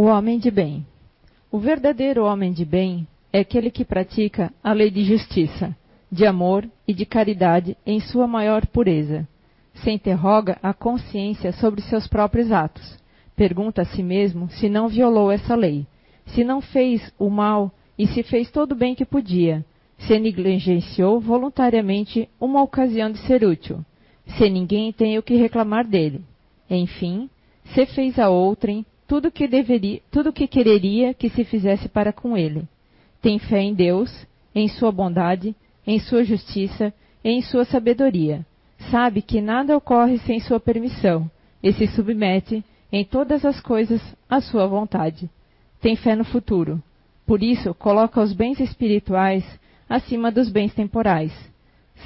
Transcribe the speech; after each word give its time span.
O 0.00 0.02
homem 0.02 0.38
de 0.38 0.48
bem. 0.48 0.86
O 1.50 1.58
verdadeiro 1.58 2.24
homem 2.24 2.52
de 2.52 2.64
bem 2.64 3.04
é 3.32 3.40
aquele 3.40 3.68
que 3.68 3.84
pratica 3.84 4.54
a 4.62 4.72
lei 4.72 4.92
de 4.92 5.02
justiça, 5.02 5.76
de 6.08 6.24
amor 6.24 6.70
e 6.86 6.94
de 6.94 7.04
caridade 7.04 7.76
em 7.84 7.98
sua 7.98 8.24
maior 8.24 8.64
pureza. 8.64 9.26
Se 9.74 9.90
interroga 9.90 10.56
a 10.62 10.72
consciência 10.72 11.50
sobre 11.50 11.82
seus 11.82 12.06
próprios 12.06 12.52
atos. 12.52 12.96
Pergunta 13.34 13.82
a 13.82 13.86
si 13.86 14.00
mesmo 14.00 14.48
se 14.50 14.68
não 14.68 14.86
violou 14.86 15.32
essa 15.32 15.56
lei, 15.56 15.84
se 16.26 16.44
não 16.44 16.60
fez 16.60 17.12
o 17.18 17.28
mal 17.28 17.72
e 17.98 18.06
se 18.06 18.22
fez 18.22 18.52
todo 18.52 18.70
o 18.70 18.76
bem 18.76 18.94
que 18.94 19.04
podia, 19.04 19.66
se 19.98 20.16
negligenciou 20.16 21.18
voluntariamente 21.18 22.28
uma 22.40 22.62
ocasião 22.62 23.10
de 23.10 23.18
ser 23.26 23.42
útil, 23.42 23.84
se 24.36 24.48
ninguém 24.48 24.92
tem 24.92 25.18
o 25.18 25.24
que 25.24 25.34
reclamar 25.34 25.84
dele. 25.84 26.22
Enfim, 26.70 27.28
se 27.74 27.84
fez 27.86 28.16
a 28.16 28.30
outrem 28.30 28.86
tudo 29.08 29.32
que 29.32 29.48
deveria, 29.48 30.00
tudo 30.10 30.32
que 30.32 30.46
quereria 30.46 31.14
que 31.14 31.30
se 31.30 31.42
fizesse 31.42 31.88
para 31.88 32.12
com 32.12 32.36
ele. 32.36 32.68
Tem 33.22 33.38
fé 33.38 33.62
em 33.62 33.72
Deus, 33.74 34.26
em 34.54 34.68
sua 34.68 34.92
bondade, 34.92 35.56
em 35.86 35.98
sua 35.98 36.22
justiça, 36.22 36.92
em 37.24 37.40
sua 37.40 37.64
sabedoria. 37.64 38.46
Sabe 38.90 39.22
que 39.22 39.40
nada 39.40 39.74
ocorre 39.74 40.18
sem 40.18 40.38
sua 40.38 40.60
permissão 40.60 41.28
e 41.62 41.72
se 41.72 41.86
submete 41.88 42.62
em 42.92 43.02
todas 43.02 43.46
as 43.46 43.60
coisas 43.60 44.00
à 44.28 44.42
sua 44.42 44.66
vontade. 44.66 45.28
Tem 45.80 45.96
fé 45.96 46.14
no 46.14 46.24
futuro. 46.24 46.80
Por 47.26 47.42
isso, 47.42 47.74
coloca 47.74 48.20
os 48.20 48.34
bens 48.34 48.60
espirituais 48.60 49.42
acima 49.88 50.30
dos 50.30 50.50
bens 50.50 50.74
temporais. 50.74 51.32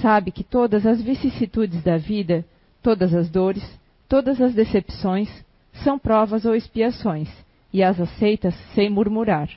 Sabe 0.00 0.30
que 0.30 0.44
todas 0.44 0.86
as 0.86 1.02
vicissitudes 1.02 1.82
da 1.82 1.96
vida, 1.96 2.44
todas 2.80 3.12
as 3.12 3.28
dores, 3.28 3.62
todas 4.08 4.40
as 4.40 4.54
decepções, 4.54 5.28
são 5.72 5.98
provas 5.98 6.44
ou 6.44 6.54
expiações, 6.54 7.28
e 7.72 7.82
as 7.82 7.98
aceitas 7.98 8.54
sem 8.74 8.90
murmurar. 8.90 9.48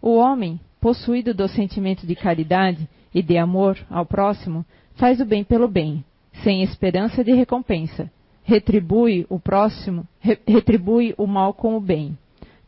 O 0.00 0.16
homem, 0.16 0.58
possuído 0.80 1.34
do 1.34 1.48
sentimento 1.48 2.06
de 2.06 2.14
caridade 2.14 2.88
e 3.14 3.22
de 3.22 3.36
amor 3.36 3.78
ao 3.90 4.06
próximo, 4.06 4.64
faz 4.94 5.20
o 5.20 5.24
bem 5.24 5.44
pelo 5.44 5.68
bem, 5.68 6.04
sem 6.42 6.62
esperança 6.62 7.24
de 7.24 7.32
recompensa. 7.32 8.10
Retribui 8.44 9.26
o 9.28 9.38
próximo, 9.38 10.06
re 10.18 10.38
retribui 10.46 11.14
o 11.18 11.26
mal 11.26 11.52
com 11.52 11.76
o 11.76 11.80
bem. 11.80 12.16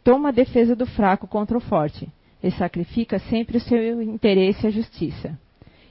Toma 0.05 0.29
a 0.29 0.33
defesa 0.33 0.77
do 0.77 0.85
fraco 0.85 1.27
contra 1.27 1.57
o 1.57 1.61
forte, 1.61 2.09
e 2.43 2.51
sacrifica 2.51 3.19
sempre 3.21 3.57
o 3.57 3.61
seu 3.61 4.03
interesse 4.03 4.67
à 4.67 4.71
justiça. 4.71 5.39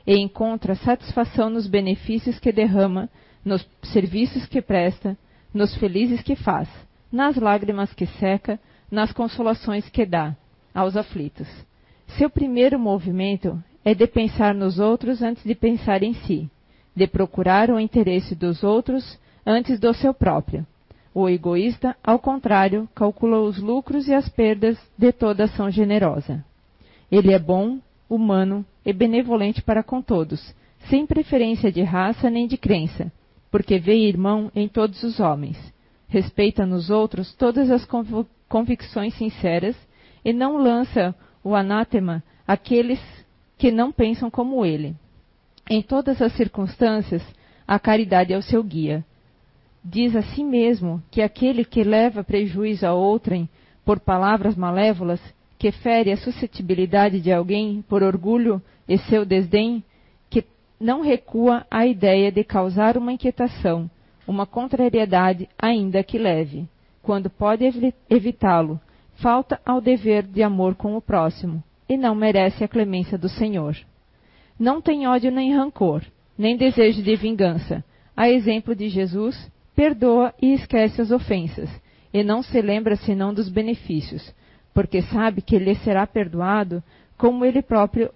E 0.06 0.17
encontra 0.17 0.75
satisfação 0.75 1.50
nos 1.50 1.67
benefícios 1.67 2.39
que 2.39 2.52
derrama, 2.52 3.09
nos 3.44 3.66
serviços 3.84 4.45
que 4.45 4.62
presta, 4.62 5.17
nos 5.53 5.75
felizes 5.75 6.21
que 6.21 6.35
faz, 6.35 6.67
nas 7.11 7.35
lágrimas 7.35 7.94
que 7.94 8.05
seca, 8.05 8.59
nas 8.89 9.11
consolações 9.11 9.88
que 9.89 10.05
dá 10.05 10.35
aos 10.73 10.95
aflitos. 10.95 11.47
Seu 12.17 12.30
primeiro 12.30 12.80
movimento 12.80 13.61
é 13.83 13.94
de 13.94 14.07
pensar 14.07 14.53
nos 14.53 14.79
outros 14.79 15.22
antes 15.22 15.44
de 15.44 15.55
pensar 15.55 16.03
em 16.03 16.13
si, 16.13 16.49
de 16.95 17.07
procurar 17.07 17.69
o 17.69 17.79
interesse 17.79 18.35
dos 18.35 18.63
outros 18.63 19.19
antes 19.45 19.79
do 19.79 19.94
seu 19.94 20.13
próprio. 20.13 20.66
O 21.13 21.27
egoísta, 21.27 21.95
ao 22.03 22.19
contrário, 22.19 22.88
calcula 22.95 23.39
os 23.39 23.57
lucros 23.59 24.07
e 24.07 24.13
as 24.13 24.29
perdas 24.29 24.77
de 24.97 25.11
toda 25.11 25.45
ação 25.45 25.69
generosa. 25.69 26.44
Ele 27.11 27.33
é 27.33 27.39
bom, 27.39 27.79
humano 28.09 28.66
e 28.85 28.94
benevolente 28.94 29.61
para 29.61 29.83
com 29.83 30.02
todos, 30.02 30.53
sem 30.89 31.05
preferência 31.05 31.72
de 31.72 31.81
raça 31.81 32.29
nem 32.29 32.47
de 32.47 32.57
crença, 32.57 33.11
porque 33.52 33.77
vê 33.77 33.95
irmão 33.95 34.49
em 34.55 34.67
todos 34.67 35.03
os 35.03 35.19
homens. 35.19 35.57
Respeita 36.07 36.66
nos 36.66 36.89
outros 36.89 37.33
todas 37.35 37.69
as 37.69 37.88
convicções 38.47 39.13
sinceras 39.16 39.75
e 40.23 40.31
não 40.31 40.57
lança 40.57 41.13
o 41.44 41.53
anátema 41.53 42.23
àqueles 42.47 42.99
que 43.57 43.72
não 43.72 43.91
pensam 43.91 44.31
como 44.31 44.66
ele. 44.66 44.95
Em 45.69 45.81
todas 45.81 46.22
as 46.22 46.34
circunstâncias, 46.34 47.22
a 47.67 47.78
caridade 47.78 48.34
é 48.34 48.38
o 48.38 48.41
seu 48.41 48.63
guia. 48.63 49.06
Diz 49.84 50.16
a 50.16 50.22
si 50.22 50.44
mesmo 50.44 51.01
que 51.09 51.22
aquele 51.22 51.63
que 51.63 51.84
leva 51.84 52.23
prejuízo 52.23 52.85
a 52.85 52.94
outrem 52.94 53.50
por 53.85 54.00
palavras 54.00 54.56
malévolas, 54.56 55.19
que 55.57 55.72
fere 55.72 56.11
a 56.11 56.17
suscetibilidade 56.17 57.19
de 57.19 57.31
alguém 57.31 57.84
por 57.88 58.03
orgulho 58.03 58.61
e 58.88 58.97
seu 58.97 59.25
desdém, 59.25 59.84
não 60.81 61.02
recua 61.02 61.66
à 61.69 61.86
ideia 61.86 62.31
de 62.31 62.44
causar 62.44 62.97
uma 62.97 63.14
inquietação, 63.14 63.90
uma 64.28 64.47
contrariedade, 64.47 65.47
ainda 65.58 66.03
que 66.03 66.18
leve. 66.18 66.68
Quando 67.03 67.30
pode 67.30 67.64
evitá-lo, 68.09 68.81
falta 69.16 69.62
ao 69.64 69.80
dever 69.80 70.24
de 70.24 70.41
amor 70.41 70.74
com 70.75 70.97
o 70.97 71.02
próximo, 71.02 71.64
e 71.88 71.96
não 71.96 72.16
merece 72.16 72.64
a 72.64 72.68
clemência 72.68 73.18
do 73.18 73.30
Senhor. 73.30 73.78
Não 74.59 74.81
tem 74.81 75.08
ódio 75.08 75.31
nem 75.31 75.53
rancor, 75.53 76.03
nem 76.38 76.58
desejo 76.58 77.03
de 77.03 77.16
vingança. 77.16 77.84
A 78.18 78.30
exemplo 78.30 78.75
de 78.75 78.90
Jesus, 78.90 79.52
perdoa 79.75 80.34
e 80.41 80.53
esquece 80.53 81.00
as 81.00 81.12
ofensas, 81.12 81.70
e 82.12 82.24
não 82.24 82.41
se 82.41 82.59
lembra 82.59 82.96
senão 82.96 83.34
dos 83.34 83.50
benefícios, 83.50 84.34
porque 84.74 85.02
sabe 85.03 85.41
que 85.41 85.59
lhe 85.59 85.75
será 85.75 86.08
perdoado 86.08 86.84
como 87.18 87.46
ele 87.46 87.62
próprio 87.62 88.12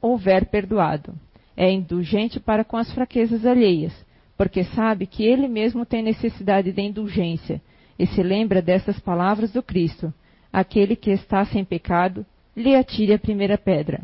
houver 0.00 0.46
perdoado 0.46 1.14
é 1.56 1.70
indulgente 1.70 2.40
para 2.40 2.64
com 2.64 2.76
as 2.76 2.92
fraquezas 2.92 3.44
alheias, 3.44 3.92
porque 4.36 4.64
sabe 4.64 5.06
que 5.06 5.24
ele 5.24 5.48
mesmo 5.48 5.84
tem 5.84 6.02
necessidade 6.02 6.72
de 6.72 6.82
indulgência, 6.82 7.60
e 7.98 8.06
se 8.06 8.22
lembra 8.22 8.62
dessas 8.62 8.98
palavras 8.98 9.52
do 9.52 9.62
Cristo: 9.62 10.12
aquele 10.52 10.96
que 10.96 11.10
está 11.10 11.44
sem 11.44 11.64
pecado, 11.64 12.26
lhe 12.56 12.74
atire 12.74 13.14
a 13.14 13.18
primeira 13.18 13.56
pedra. 13.56 14.00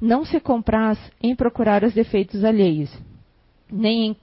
Não 0.00 0.24
se 0.24 0.40
compraz 0.40 0.98
em 1.22 1.34
procurar 1.34 1.84
os 1.84 1.92
defeitos 1.92 2.44
alheios, 2.44 2.90
nem 3.70 4.06
em, 4.06 4.16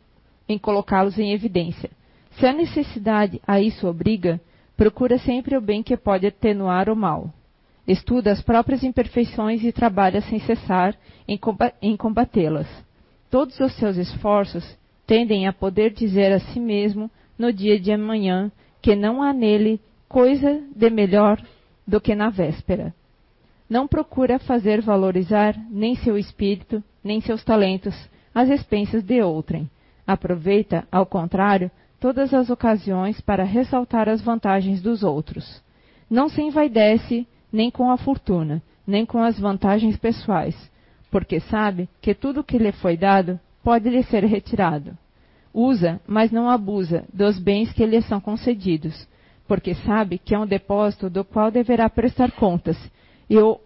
em 0.50 0.58
colocá-los 0.58 1.20
em 1.20 1.34
evidência. 1.34 1.90
Se 2.32 2.46
a 2.46 2.54
necessidade 2.54 3.42
a 3.46 3.60
isso 3.60 3.88
obriga, 3.88 4.40
procura 4.76 5.18
sempre 5.20 5.58
o 5.58 5.62
bem 5.62 5.84
que 5.84 5.98
pode 5.98 6.26
atenuar 6.26 6.90
o 6.90 6.96
mal. 6.96 7.34
Estuda 7.88 8.32
as 8.32 8.42
próprias 8.42 8.84
imperfeições 8.84 9.64
e 9.64 9.72
trabalha 9.72 10.20
sem 10.22 10.40
cessar 10.40 10.94
em 11.26 11.96
combatê-las. 11.96 12.68
Todos 13.30 13.58
os 13.60 13.74
seus 13.76 13.96
esforços 13.96 14.78
tendem 15.06 15.48
a 15.48 15.54
poder 15.54 15.92
dizer 15.92 16.34
a 16.34 16.40
si 16.40 16.60
mesmo 16.60 17.10
no 17.40 17.54
dia 17.54 17.80
de 17.80 17.92
amanhã 17.92 18.52
que 18.82 18.96
não 18.96 19.24
há 19.24 19.32
nele 19.32 19.80
coisa 20.10 20.62
de 20.76 20.90
melhor 20.90 21.42
do 21.88 22.02
que 22.02 22.14
na 22.14 22.30
véspera. 22.30 22.94
Não 23.70 23.88
procura 23.88 24.40
fazer 24.40 24.82
valorizar 24.82 25.56
nem 25.70 25.96
seu 25.96 26.18
espírito, 26.18 26.84
nem 27.04 27.22
seus 27.22 27.44
talentos, 27.44 27.96
às 28.34 28.50
expensas 28.50 29.04
de 29.04 29.22
outrem. 29.22 29.70
Aproveita, 30.06 30.88
ao 30.92 31.06
contrário, 31.06 31.72
todas 32.00 32.34
as 32.34 32.50
ocasiões 32.50 33.20
para 33.22 33.44
ressaltar 33.44 34.08
as 34.08 34.22
vantagens 34.22 34.82
dos 34.82 35.04
outros. 35.04 35.62
Não 36.10 36.30
se 36.30 36.42
envaidece 36.42 37.28
nem 37.52 37.72
com 37.72 37.90
a 37.90 37.98
fortuna, 37.98 38.62
nem 38.86 39.06
com 39.06 39.22
as 39.22 39.40
vantagens 39.40 39.98
pessoais, 39.98 40.56
porque 41.12 41.40
sabe 41.40 41.90
que 42.02 42.14
tudo 42.14 42.44
que 42.44 42.58
lhe 42.58 42.72
foi 42.72 42.98
dado 42.98 43.40
pode 43.64 43.90
lhe 43.90 44.04
ser 44.04 44.24
retirado. 44.24 44.98
Usa, 45.54 46.00
mas 46.06 46.32
não 46.32 46.50
abusa, 46.50 47.06
dos 47.14 47.40
bens 47.40 47.72
que 47.74 47.86
lhe 47.86 48.02
são 48.02 48.20
concedidos, 48.20 49.08
porque 49.48 49.74
sabe 49.74 50.18
que 50.18 50.36
é 50.36 50.40
um 50.40 50.46
depósito 50.46 51.10
do 51.10 51.24
qual 51.24 51.50
deverá 51.50 51.90
prestar 51.90 52.32
contas, 52.32 52.78
e, 53.30 53.38
o, 53.38 53.60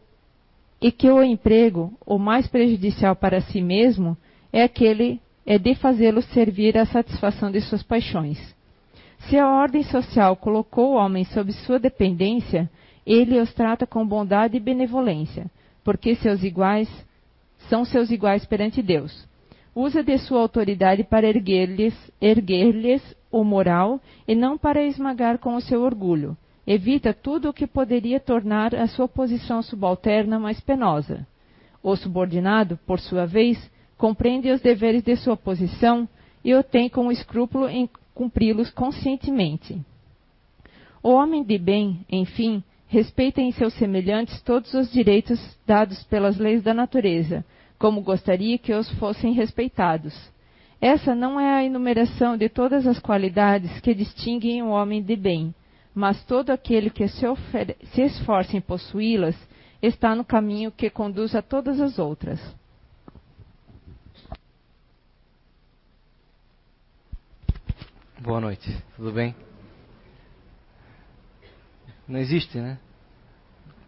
e 0.81 0.91
que 0.91 1.09
o 1.09 1.21
emprego, 1.21 1.93
o 2.05 2.17
mais 2.17 2.47
prejudicial 2.47 3.15
para 3.15 3.41
si 3.41 3.61
mesmo, 3.61 4.17
é 4.53 4.63
aquele 4.63 5.19
é 5.45 5.57
de 5.57 5.75
fazê-lo 5.75 6.21
servir 6.21 6.77
à 6.77 6.85
satisfação 6.85 7.51
de 7.51 7.61
suas 7.61 7.83
paixões. 7.83 8.37
Se 9.27 9.37
a 9.37 9.47
ordem 9.47 9.83
social 9.83 10.35
colocou 10.35 10.93
o 10.93 10.95
homem 10.95 11.23
sob 11.25 11.51
sua 11.51 11.79
dependência, 11.79 12.69
ele 13.05 13.39
os 13.39 13.53
trata 13.53 13.87
com 13.87 14.05
bondade 14.05 14.57
e 14.57 14.59
benevolência, 14.59 15.49
porque 15.83 16.15
seus 16.15 16.43
iguais 16.43 16.89
são 17.69 17.85
seus 17.85 18.11
iguais 18.11 18.45
perante 18.45 18.81
Deus. 18.81 19.27
Usa 19.75 20.03
de 20.03 20.17
sua 20.17 20.41
autoridade 20.41 21.03
para 21.03 21.27
erguer-lhes 21.27 21.93
erguer 22.19 23.01
o 23.31 23.43
moral 23.43 24.01
e 24.27 24.35
não 24.35 24.57
para 24.57 24.83
esmagar 24.83 25.37
com 25.37 25.55
o 25.55 25.61
seu 25.61 25.81
orgulho. 25.81 26.35
Evita 26.67 27.13
tudo 27.13 27.49
o 27.49 27.53
que 27.53 27.65
poderia 27.65 28.19
tornar 28.19 28.75
a 28.75 28.87
sua 28.87 29.07
posição 29.07 29.61
subalterna 29.61 30.37
mais 30.37 30.59
penosa. 30.59 31.25
O 31.81 31.95
subordinado, 31.95 32.77
por 32.85 32.99
sua 32.99 33.25
vez, 33.25 33.57
compreende 33.97 34.51
os 34.51 34.61
deveres 34.61 35.03
de 35.03 35.15
sua 35.15 35.37
posição 35.37 36.07
e 36.43 36.53
o 36.53 36.63
tem 36.63 36.89
com 36.89 37.11
escrúpulo 37.11 37.67
em 37.67 37.89
cumpri-los 38.13 38.69
conscientemente. 38.71 39.79
O 41.01 41.09
homem 41.09 41.43
de 41.43 41.57
bem, 41.57 42.05
enfim, 42.11 42.63
respeita 42.91 43.39
em 43.39 43.53
seus 43.53 43.73
semelhantes 43.75 44.41
todos 44.41 44.73
os 44.73 44.91
direitos 44.91 45.39
dados 45.65 46.03
pelas 46.03 46.37
leis 46.37 46.61
da 46.61 46.73
natureza, 46.73 47.45
como 47.79 48.01
gostaria 48.01 48.57
que 48.57 48.73
os 48.73 48.91
fossem 48.99 49.31
respeitados. 49.31 50.13
Essa 50.81 51.15
não 51.15 51.39
é 51.39 51.53
a 51.53 51.63
enumeração 51.63 52.35
de 52.35 52.49
todas 52.49 52.85
as 52.85 52.99
qualidades 52.99 53.79
que 53.79 53.93
distinguem 53.93 54.61
o 54.61 54.67
homem 54.67 55.01
de 55.01 55.15
bem, 55.15 55.55
mas 55.95 56.21
todo 56.25 56.49
aquele 56.49 56.89
que 56.89 57.07
se, 57.07 57.25
se 57.93 58.01
esforça 58.01 58.57
em 58.57 58.61
possuí-las 58.61 59.37
está 59.81 60.13
no 60.13 60.25
caminho 60.25 60.69
que 60.69 60.89
conduz 60.89 61.33
a 61.33 61.41
todas 61.41 61.79
as 61.79 61.97
outras. 61.97 62.41
Boa 68.19 68.41
noite, 68.41 68.69
tudo 68.97 69.13
bem? 69.13 69.33
Não 72.11 72.19
existe, 72.19 72.57
né? 72.57 72.77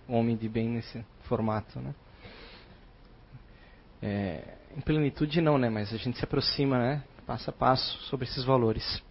Homem 0.07 0.37
de 0.37 0.47
bem 0.47 0.69
nesse 0.69 1.03
formato, 1.23 1.77
né? 1.81 1.93
É, 4.01 4.55
em 4.77 4.79
plenitude 4.79 5.41
não, 5.41 5.57
né? 5.57 5.69
Mas 5.69 5.93
a 5.93 5.97
gente 5.97 6.17
se 6.17 6.23
aproxima, 6.23 6.79
né? 6.79 7.03
Passo 7.27 7.49
a 7.49 7.53
passo 7.53 7.97
sobre 8.03 8.25
esses 8.25 8.45
valores. 8.45 9.03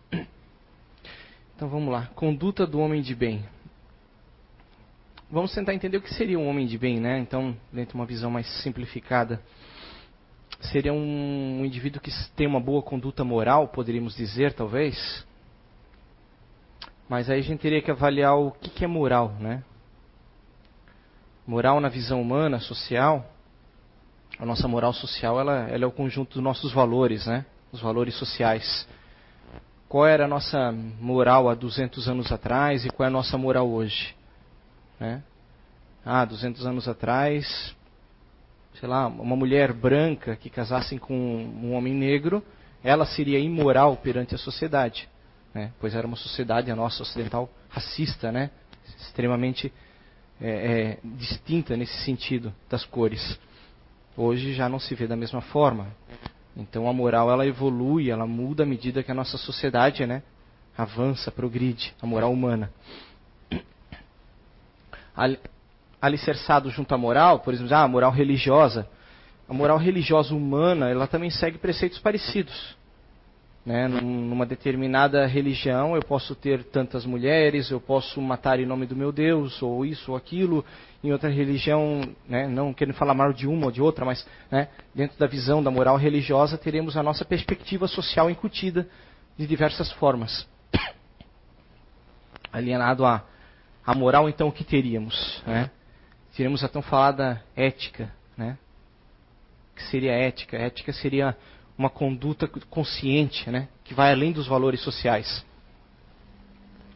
Então 1.54 1.68
vamos 1.68 1.92
lá. 1.92 2.06
Conduta 2.14 2.66
do 2.66 2.80
homem 2.80 3.02
de 3.02 3.14
bem. 3.14 3.44
Vamos 5.30 5.54
tentar 5.54 5.74
entender 5.74 5.98
o 5.98 6.02
que 6.02 6.14
seria 6.14 6.38
um 6.38 6.48
homem 6.48 6.66
de 6.66 6.78
bem, 6.78 6.98
né? 6.98 7.18
Então, 7.18 7.54
dentro 7.70 7.92
de 7.92 7.94
uma 7.96 8.06
visão 8.06 8.30
mais 8.30 8.46
simplificada, 8.62 9.42
seria 10.72 10.92
um 10.92 11.62
indivíduo 11.66 12.00
que 12.00 12.10
tem 12.34 12.46
uma 12.46 12.60
boa 12.60 12.82
conduta 12.82 13.22
moral, 13.22 13.68
poderíamos 13.68 14.16
dizer, 14.16 14.54
talvez. 14.54 15.26
Mas 17.12 17.28
aí 17.28 17.40
a 17.40 17.42
gente 17.42 17.60
teria 17.60 17.82
que 17.82 17.90
avaliar 17.90 18.38
o 18.38 18.52
que 18.52 18.82
é 18.82 18.88
moral, 18.88 19.36
né? 19.38 19.62
Moral 21.46 21.78
na 21.78 21.90
visão 21.90 22.22
humana, 22.22 22.58
social. 22.58 23.30
A 24.38 24.46
nossa 24.46 24.66
moral 24.66 24.94
social, 24.94 25.38
ela, 25.38 25.68
ela 25.68 25.84
é 25.84 25.86
o 25.86 25.92
conjunto 25.92 26.32
dos 26.32 26.42
nossos 26.42 26.72
valores, 26.72 27.26
né? 27.26 27.44
Os 27.70 27.82
valores 27.82 28.14
sociais 28.14 28.88
qual 29.90 30.06
era 30.06 30.24
a 30.24 30.26
nossa 30.26 30.72
moral 30.72 31.50
há 31.50 31.54
200 31.54 32.08
anos 32.08 32.32
atrás 32.32 32.86
e 32.86 32.88
qual 32.88 33.04
é 33.04 33.08
a 33.08 33.12
nossa 33.12 33.36
moral 33.36 33.68
hoje. 33.68 34.16
Né? 34.98 35.22
Ah, 36.02 36.24
200 36.24 36.64
anos 36.64 36.88
atrás, 36.88 37.76
sei 38.80 38.88
lá, 38.88 39.06
uma 39.06 39.36
mulher 39.36 39.74
branca 39.74 40.34
que 40.34 40.48
casasse 40.48 40.98
com 40.98 41.14
um 41.14 41.74
homem 41.74 41.92
negro, 41.92 42.42
ela 42.82 43.04
seria 43.04 43.38
imoral 43.38 43.98
perante 43.98 44.34
a 44.34 44.38
sociedade. 44.38 45.06
Né? 45.54 45.72
Pois 45.80 45.94
era 45.94 46.06
uma 46.06 46.16
sociedade, 46.16 46.70
a 46.70 46.76
nossa 46.76 47.02
ocidental, 47.02 47.50
racista, 47.68 48.32
né? 48.32 48.50
extremamente 49.00 49.72
é, 50.40 50.50
é, 50.50 50.98
distinta 51.04 51.76
nesse 51.76 51.96
sentido 52.04 52.52
das 52.68 52.84
cores. 52.84 53.38
Hoje 54.16 54.52
já 54.54 54.68
não 54.68 54.78
se 54.78 54.94
vê 54.94 55.06
da 55.06 55.16
mesma 55.16 55.40
forma. 55.40 55.88
Então 56.56 56.88
a 56.88 56.92
moral 56.92 57.30
ela 57.30 57.46
evolui, 57.46 58.10
ela 58.10 58.26
muda 58.26 58.62
à 58.62 58.66
medida 58.66 59.02
que 59.02 59.10
a 59.10 59.14
nossa 59.14 59.38
sociedade, 59.38 60.06
né, 60.06 60.22
avança, 60.76 61.30
progride, 61.30 61.94
a 62.00 62.06
moral 62.06 62.32
humana. 62.32 62.70
Alicerçado 66.00 66.70
junto 66.70 66.94
à 66.94 66.98
moral, 66.98 67.40
por 67.40 67.54
exemplo, 67.54 67.74
ah, 67.74 67.82
a 67.82 67.88
moral 67.88 68.10
religiosa, 68.10 68.88
a 69.48 69.54
moral 69.54 69.78
religiosa 69.78 70.34
humana, 70.34 70.90
ela 70.90 71.06
também 71.06 71.30
segue 71.30 71.58
preceitos 71.58 71.98
parecidos. 71.98 72.76
Né? 73.64 73.86
Numa 73.86 74.44
determinada 74.44 75.24
religião, 75.24 75.94
eu 75.94 76.02
posso 76.02 76.34
ter 76.34 76.64
tantas 76.64 77.06
mulheres, 77.06 77.70
eu 77.70 77.80
posso 77.80 78.20
matar 78.20 78.58
em 78.58 78.66
nome 78.66 78.86
do 78.86 78.96
meu 78.96 79.12
Deus, 79.12 79.62
ou 79.62 79.86
isso 79.86 80.10
ou 80.10 80.16
aquilo. 80.16 80.64
Em 81.02 81.12
outra 81.12 81.30
religião, 81.30 82.02
né? 82.28 82.48
não 82.48 82.74
querendo 82.74 82.94
falar 82.94 83.14
mal 83.14 83.32
de 83.32 83.46
uma 83.46 83.66
ou 83.66 83.72
de 83.72 83.80
outra, 83.80 84.04
mas 84.04 84.26
né? 84.50 84.68
dentro 84.94 85.16
da 85.18 85.26
visão 85.26 85.62
da 85.62 85.70
moral 85.70 85.96
religiosa, 85.96 86.58
teremos 86.58 86.96
a 86.96 87.02
nossa 87.02 87.24
perspectiva 87.24 87.86
social 87.86 88.28
incutida 88.28 88.88
de 89.38 89.46
diversas 89.46 89.92
formas. 89.92 90.46
Alienado 92.52 93.04
à, 93.06 93.24
à 93.86 93.94
moral, 93.94 94.28
então, 94.28 94.48
o 94.48 94.52
que 94.52 94.64
teríamos? 94.64 95.40
Né? 95.46 95.70
Teríamos 96.36 96.64
a 96.64 96.68
tão 96.68 96.82
falada 96.82 97.42
ética. 97.54 98.12
Né? 98.36 98.58
Que 99.76 99.82
seria 99.84 100.12
ética? 100.12 100.56
Ética 100.56 100.92
seria 100.92 101.36
uma 101.76 101.88
conduta 101.88 102.46
consciente, 102.68 103.50
né, 103.50 103.68
que 103.84 103.94
vai 103.94 104.12
além 104.12 104.32
dos 104.32 104.46
valores 104.46 104.80
sociais. 104.80 105.44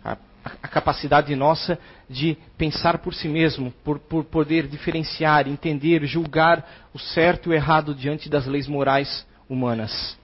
A, 0.05 0.17
a 0.44 0.69
capacidade 0.69 1.34
nossa 1.34 1.78
de 2.08 2.37
pensar 2.56 2.99
por 2.99 3.14
si 3.14 3.28
mesmo, 3.28 3.73
por, 3.84 3.99
por 3.99 4.25
poder 4.25 4.67
diferenciar, 4.67 5.49
entender, 5.49 6.05
julgar 6.06 6.88
o 6.93 6.99
certo 6.99 7.46
e 7.46 7.50
o 7.50 7.55
errado 7.55 7.94
diante 7.94 8.28
das 8.28 8.46
leis 8.46 8.69
morais 8.69 9.26
humanas. 9.49 10.17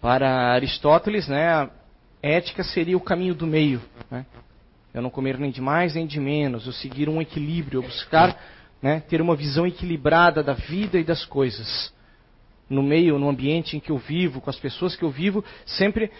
Para 0.00 0.52
Aristóteles, 0.52 1.28
né, 1.28 1.48
a 1.48 1.70
ética 2.22 2.62
seria 2.62 2.96
o 2.96 3.00
caminho 3.00 3.34
do 3.34 3.46
meio. 3.46 3.80
Né? 4.10 4.26
Eu 4.92 5.00
não 5.00 5.10
comer 5.10 5.38
nem 5.38 5.50
de 5.50 5.60
mais 5.60 5.94
nem 5.94 6.06
de 6.06 6.20
menos, 6.20 6.66
eu 6.66 6.72
seguir 6.72 7.08
um 7.08 7.22
equilíbrio, 7.22 7.78
eu 7.78 7.82
buscar 7.82 8.38
né, 8.80 9.00
ter 9.00 9.20
uma 9.22 9.34
visão 9.34 9.66
equilibrada 9.66 10.42
da 10.42 10.52
vida 10.52 10.98
e 10.98 11.04
das 11.04 11.24
coisas 11.24 11.92
no 12.72 12.82
meio, 12.82 13.18
no 13.18 13.28
ambiente 13.28 13.76
em 13.76 13.80
que 13.80 13.90
eu 13.90 13.98
vivo, 13.98 14.40
com 14.40 14.50
as 14.50 14.58
pessoas 14.58 14.96
que 14.96 15.04
eu 15.04 15.10
vivo, 15.10 15.44
sempre 15.66 16.10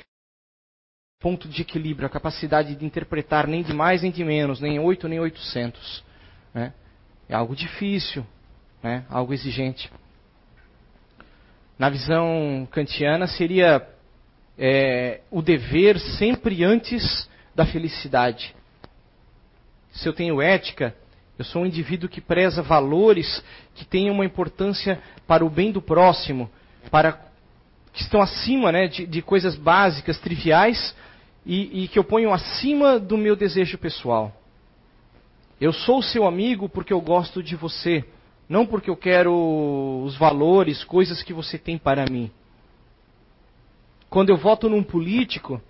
ponto 1.18 1.48
de 1.48 1.62
equilíbrio, 1.62 2.06
a 2.06 2.10
capacidade 2.10 2.74
de 2.74 2.84
interpretar 2.84 3.46
nem 3.46 3.62
de 3.62 3.72
mais 3.72 4.02
nem 4.02 4.10
de 4.10 4.24
menos, 4.24 4.60
nem 4.60 4.78
8 4.78 5.08
nem 5.08 5.20
800. 5.20 6.04
Né? 6.52 6.74
É 7.28 7.34
algo 7.34 7.54
difícil, 7.54 8.26
né? 8.82 9.06
algo 9.08 9.32
exigente. 9.32 9.90
Na 11.78 11.88
visão 11.88 12.68
kantiana, 12.70 13.26
seria 13.26 13.88
é, 14.58 15.20
o 15.30 15.40
dever 15.40 15.98
sempre 15.98 16.64
antes 16.64 17.28
da 17.54 17.64
felicidade. 17.64 18.54
Se 19.92 20.08
eu 20.08 20.12
tenho 20.12 20.40
ética, 20.40 20.94
eu 21.42 21.44
sou 21.44 21.62
um 21.62 21.66
indivíduo 21.66 22.08
que 22.08 22.20
preza 22.20 22.62
valores 22.62 23.42
que 23.74 23.84
tenham 23.84 24.14
uma 24.14 24.24
importância 24.24 25.02
para 25.26 25.44
o 25.44 25.50
bem 25.50 25.72
do 25.72 25.82
próximo, 25.82 26.48
para 26.88 27.20
que 27.92 28.00
estão 28.00 28.22
acima 28.22 28.70
né, 28.70 28.86
de, 28.86 29.04
de 29.04 29.20
coisas 29.20 29.56
básicas, 29.56 30.20
triviais, 30.20 30.94
e, 31.44 31.82
e 31.82 31.88
que 31.88 31.98
eu 31.98 32.04
ponho 32.04 32.32
acima 32.32 32.96
do 32.96 33.18
meu 33.18 33.34
desejo 33.34 33.76
pessoal. 33.76 34.32
Eu 35.60 35.72
sou 35.72 36.00
seu 36.00 36.26
amigo 36.28 36.68
porque 36.68 36.92
eu 36.92 37.00
gosto 37.00 37.42
de 37.42 37.56
você, 37.56 38.04
não 38.48 38.64
porque 38.64 38.88
eu 38.88 38.96
quero 38.96 39.34
os 40.04 40.16
valores, 40.16 40.84
coisas 40.84 41.24
que 41.24 41.32
você 41.32 41.58
tem 41.58 41.76
para 41.76 42.04
mim. 42.08 42.30
Quando 44.08 44.30
eu 44.30 44.36
voto 44.36 44.68
num 44.68 44.84
político, 44.84 45.60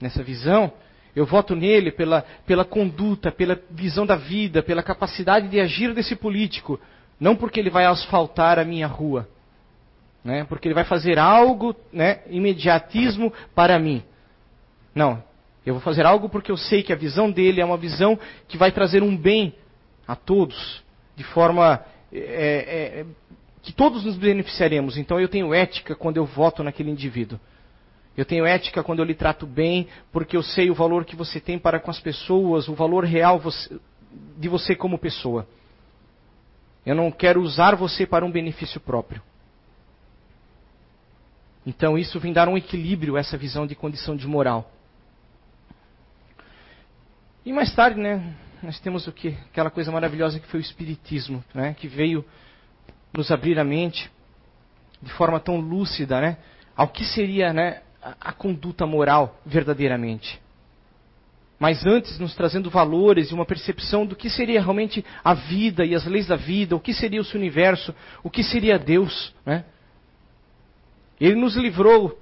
nessa 0.00 0.22
visão, 0.22 0.72
eu 1.14 1.26
voto 1.26 1.54
nele 1.54 1.92
pela, 1.92 2.24
pela 2.46 2.64
conduta, 2.64 3.30
pela 3.30 3.60
visão 3.70 4.06
da 4.06 4.16
vida, 4.16 4.62
pela 4.62 4.82
capacidade 4.82 5.48
de 5.48 5.60
agir 5.60 5.92
desse 5.92 6.16
político. 6.16 6.80
Não 7.20 7.36
porque 7.36 7.60
ele 7.60 7.70
vai 7.70 7.84
asfaltar 7.84 8.58
a 8.58 8.64
minha 8.64 8.86
rua. 8.86 9.28
Né? 10.24 10.44
Porque 10.44 10.66
ele 10.66 10.74
vai 10.74 10.84
fazer 10.84 11.18
algo, 11.18 11.76
né, 11.92 12.20
imediatismo 12.28 13.32
para 13.54 13.78
mim. 13.78 14.02
Não. 14.94 15.22
Eu 15.64 15.74
vou 15.74 15.82
fazer 15.82 16.06
algo 16.06 16.28
porque 16.28 16.50
eu 16.50 16.56
sei 16.56 16.82
que 16.82 16.92
a 16.92 16.96
visão 16.96 17.30
dele 17.30 17.60
é 17.60 17.64
uma 17.64 17.76
visão 17.76 18.18
que 18.48 18.56
vai 18.56 18.72
trazer 18.72 19.02
um 19.02 19.16
bem 19.16 19.54
a 20.08 20.16
todos. 20.16 20.82
De 21.14 21.22
forma 21.24 21.84
é, 22.12 23.00
é, 23.00 23.06
que 23.62 23.72
todos 23.72 24.04
nos 24.04 24.16
beneficiaremos. 24.16 24.96
Então 24.96 25.20
eu 25.20 25.28
tenho 25.28 25.54
ética 25.54 25.94
quando 25.94 26.16
eu 26.16 26.24
voto 26.24 26.64
naquele 26.64 26.90
indivíduo. 26.90 27.38
Eu 28.16 28.24
tenho 28.24 28.44
ética 28.44 28.82
quando 28.82 28.98
eu 28.98 29.04
lhe 29.04 29.14
trato 29.14 29.46
bem, 29.46 29.88
porque 30.10 30.36
eu 30.36 30.42
sei 30.42 30.70
o 30.70 30.74
valor 30.74 31.04
que 31.04 31.16
você 31.16 31.40
tem 31.40 31.58
para 31.58 31.80
com 31.80 31.90
as 31.90 32.00
pessoas, 32.00 32.68
o 32.68 32.74
valor 32.74 33.04
real 33.04 33.40
de 34.36 34.48
você 34.48 34.74
como 34.74 34.98
pessoa. 34.98 35.46
Eu 36.84 36.94
não 36.94 37.10
quero 37.10 37.40
usar 37.40 37.74
você 37.74 38.06
para 38.06 38.24
um 38.24 38.30
benefício 38.30 38.80
próprio. 38.80 39.22
Então 41.66 41.96
isso 41.96 42.18
vem 42.18 42.32
dar 42.32 42.48
um 42.48 42.56
equilíbrio 42.56 43.16
a 43.16 43.20
essa 43.20 43.38
visão 43.38 43.66
de 43.66 43.74
condição 43.74 44.16
de 44.16 44.26
moral. 44.26 44.70
E 47.44 47.52
mais 47.52 47.74
tarde, 47.74 47.98
né, 47.98 48.34
nós 48.62 48.78
temos 48.80 49.06
o 49.06 49.12
que? 49.12 49.36
Aquela 49.50 49.70
coisa 49.70 49.90
maravilhosa 49.90 50.38
que 50.38 50.46
foi 50.46 50.60
o 50.60 50.62
Espiritismo, 50.62 51.42
né, 51.54 51.74
que 51.74 51.88
veio 51.88 52.24
nos 53.12 53.30
abrir 53.30 53.58
a 53.58 53.64
mente 53.64 54.10
de 55.00 55.12
forma 55.12 55.40
tão 55.40 55.58
lúcida, 55.58 56.20
né, 56.20 56.36
ao 56.76 56.88
que 56.88 57.04
seria, 57.04 57.52
né, 57.52 57.82
a, 58.02 58.32
conduta 58.32 58.86
moral 58.86 59.40
verdadeiramente. 59.46 60.40
Mas 61.58 61.86
antes, 61.86 62.18
nos 62.18 62.34
trazendo 62.34 62.68
valores 62.68 63.30
e 63.30 63.34
uma 63.34 63.46
percepção 63.46 64.04
do 64.04 64.16
que 64.16 64.28
seria 64.28 64.60
realmente 64.60 65.04
a 65.22 65.32
vida 65.32 65.84
e 65.84 65.94
as 65.94 66.04
leis 66.04 66.26
da 66.26 66.34
vida, 66.34 66.74
o 66.74 66.80
que 66.80 66.92
seria 66.92 67.20
o 67.20 67.36
universo, 67.36 67.94
o 68.22 68.28
que 68.28 68.42
seria 68.42 68.78
Deus. 68.78 69.32
Né? 69.46 69.64
Ele 71.20 71.36
nos 71.36 71.54
livrou 71.54 72.18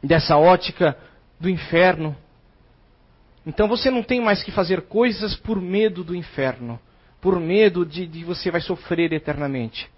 dessa 0.00 0.36
ótica 0.36 0.96
do 1.40 1.50
inferno. 1.50 2.16
Então 3.44 3.66
você 3.66 3.90
não 3.90 4.04
tem 4.04 4.20
mais 4.20 4.44
que 4.44 4.52
fazer 4.52 4.82
coisas 4.82 5.34
por 5.34 5.60
medo 5.60 6.04
do 6.04 6.14
inferno, 6.14 6.78
por 7.20 7.40
medo 7.40 7.84
de, 7.84 8.06
de 8.06 8.22
você 8.22 8.48
vai 8.48 8.60
sofrer 8.60 9.12
eternamente. 9.12 9.90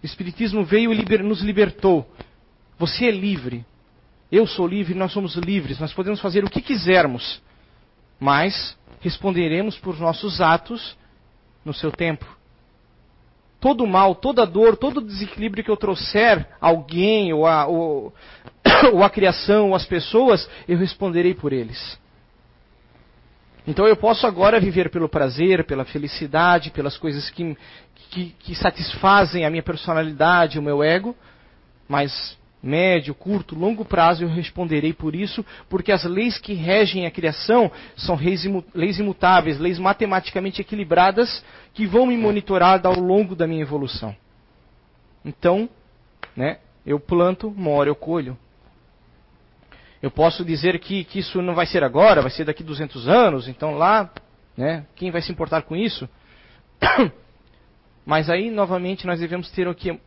O 0.00 0.06
Espiritismo 0.06 0.64
veio 0.64 0.92
e 0.92 0.96
liber, 0.96 1.24
nos 1.24 1.40
libertou 1.40 2.08
você 2.78 3.06
é 3.06 3.10
livre. 3.10 3.64
Eu 4.30 4.46
sou 4.46 4.66
livre, 4.66 4.94
nós 4.94 5.12
somos 5.12 5.36
livres, 5.36 5.78
nós 5.78 5.92
podemos 5.92 6.20
fazer 6.20 6.44
o 6.44 6.50
que 6.50 6.60
quisermos, 6.60 7.40
mas 8.18 8.76
responderemos 9.00 9.78
por 9.78 9.98
nossos 9.98 10.40
atos 10.40 10.96
no 11.64 11.72
seu 11.72 11.92
tempo. 11.92 12.26
Todo 13.60 13.86
mal, 13.86 14.14
toda 14.14 14.44
dor, 14.44 14.76
todo 14.76 15.00
desequilíbrio 15.00 15.62
que 15.62 15.70
eu 15.70 15.76
trouxer 15.76 16.46
a 16.60 16.68
alguém, 16.68 17.32
ou 17.32 17.46
a, 17.46 17.66
ou, 17.66 18.12
ou 18.92 19.02
a 19.02 19.10
criação, 19.10 19.68
ou 19.68 19.74
as 19.74 19.86
pessoas, 19.86 20.48
eu 20.66 20.76
responderei 20.76 21.34
por 21.34 21.52
eles. 21.52 21.98
Então 23.66 23.86
eu 23.86 23.96
posso 23.96 24.26
agora 24.26 24.60
viver 24.60 24.90
pelo 24.90 25.08
prazer, 25.08 25.64
pela 25.64 25.84
felicidade, 25.84 26.70
pelas 26.70 26.98
coisas 26.98 27.30
que, 27.30 27.56
que, 28.10 28.34
que 28.38 28.54
satisfazem 28.54 29.46
a 29.46 29.50
minha 29.50 29.62
personalidade, 29.62 30.58
o 30.58 30.62
meu 30.62 30.82
ego, 30.82 31.16
mas 31.88 32.36
médio, 32.64 33.14
curto, 33.14 33.54
longo 33.54 33.84
prazo 33.84 34.24
eu 34.24 34.28
responderei 34.28 34.92
por 34.92 35.14
isso, 35.14 35.44
porque 35.68 35.92
as 35.92 36.04
leis 36.04 36.38
que 36.38 36.54
regem 36.54 37.04
a 37.06 37.10
criação 37.10 37.70
são 37.94 38.18
leis 38.74 38.98
imutáveis, 38.98 39.58
leis 39.58 39.78
matematicamente 39.78 40.62
equilibradas 40.62 41.44
que 41.74 41.86
vão 41.86 42.06
me 42.06 42.16
monitorar 42.16 42.80
ao 42.84 42.98
longo 42.98 43.36
da 43.36 43.46
minha 43.46 43.60
evolução. 43.60 44.16
Então, 45.24 45.68
né, 46.34 46.58
eu 46.86 46.98
planto, 46.98 47.54
hora 47.66 47.90
eu 47.90 47.94
colho. 47.94 48.36
Eu 50.02 50.10
posso 50.10 50.44
dizer 50.44 50.78
que, 50.80 51.04
que 51.04 51.18
isso 51.18 51.40
não 51.40 51.54
vai 51.54 51.66
ser 51.66 51.84
agora, 51.84 52.22
vai 52.22 52.30
ser 52.30 52.44
daqui 52.44 52.62
200 52.62 53.08
anos, 53.08 53.48
então 53.48 53.72
lá, 53.72 54.10
né, 54.56 54.86
quem 54.96 55.10
vai 55.10 55.20
se 55.20 55.30
importar 55.30 55.62
com 55.62 55.76
isso? 55.76 56.08
Mas 58.06 58.28
aí, 58.28 58.50
novamente, 58.50 59.06
nós 59.06 59.20
devemos 59.20 59.50
ter 59.50 59.66
o 59.66 59.74
que? 59.74 59.98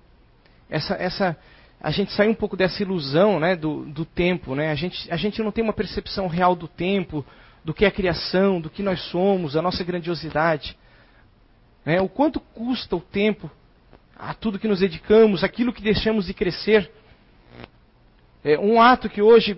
Essa, 0.70 0.94
essa, 0.96 1.38
a 1.80 1.92
gente 1.92 2.12
sai 2.12 2.28
um 2.28 2.34
pouco 2.34 2.58
dessa 2.58 2.82
ilusão 2.82 3.40
né, 3.40 3.56
do, 3.56 3.86
do 3.86 4.04
tempo. 4.04 4.56
Né? 4.56 4.72
A, 4.72 4.76
gente, 4.76 5.12
a 5.12 5.16
gente 5.16 5.42
não 5.44 5.52
tem 5.52 5.64
uma 5.64 5.74
percepção 5.74 6.28
real 6.28 6.56
do 6.56 6.68
tempo, 6.68 7.26
do 7.64 7.74
que 7.74 7.86
é 7.86 7.88
a 7.88 7.92
criação, 7.92 8.60
do 8.60 8.70
que 8.70 8.82
nós 8.82 9.02
somos, 9.10 9.56
a 9.56 9.62
nossa 9.62 9.84
grandiosidade. 9.84 10.78
Né? 11.86 12.02
O 12.02 12.10
quanto 12.10 12.40
custa 12.40 12.96
o 12.96 13.02
tempo 13.02 13.50
a 14.16 14.34
tudo 14.34 14.58
que 14.58 14.68
nos 14.68 14.80
dedicamos, 14.80 15.44
aquilo 15.44 15.72
que 15.72 15.82
deixamos 15.82 16.26
de 16.26 16.34
crescer. 16.34 16.90
É, 18.44 18.58
um 18.58 18.82
ato 18.82 19.10
que 19.10 19.22
hoje 19.22 19.56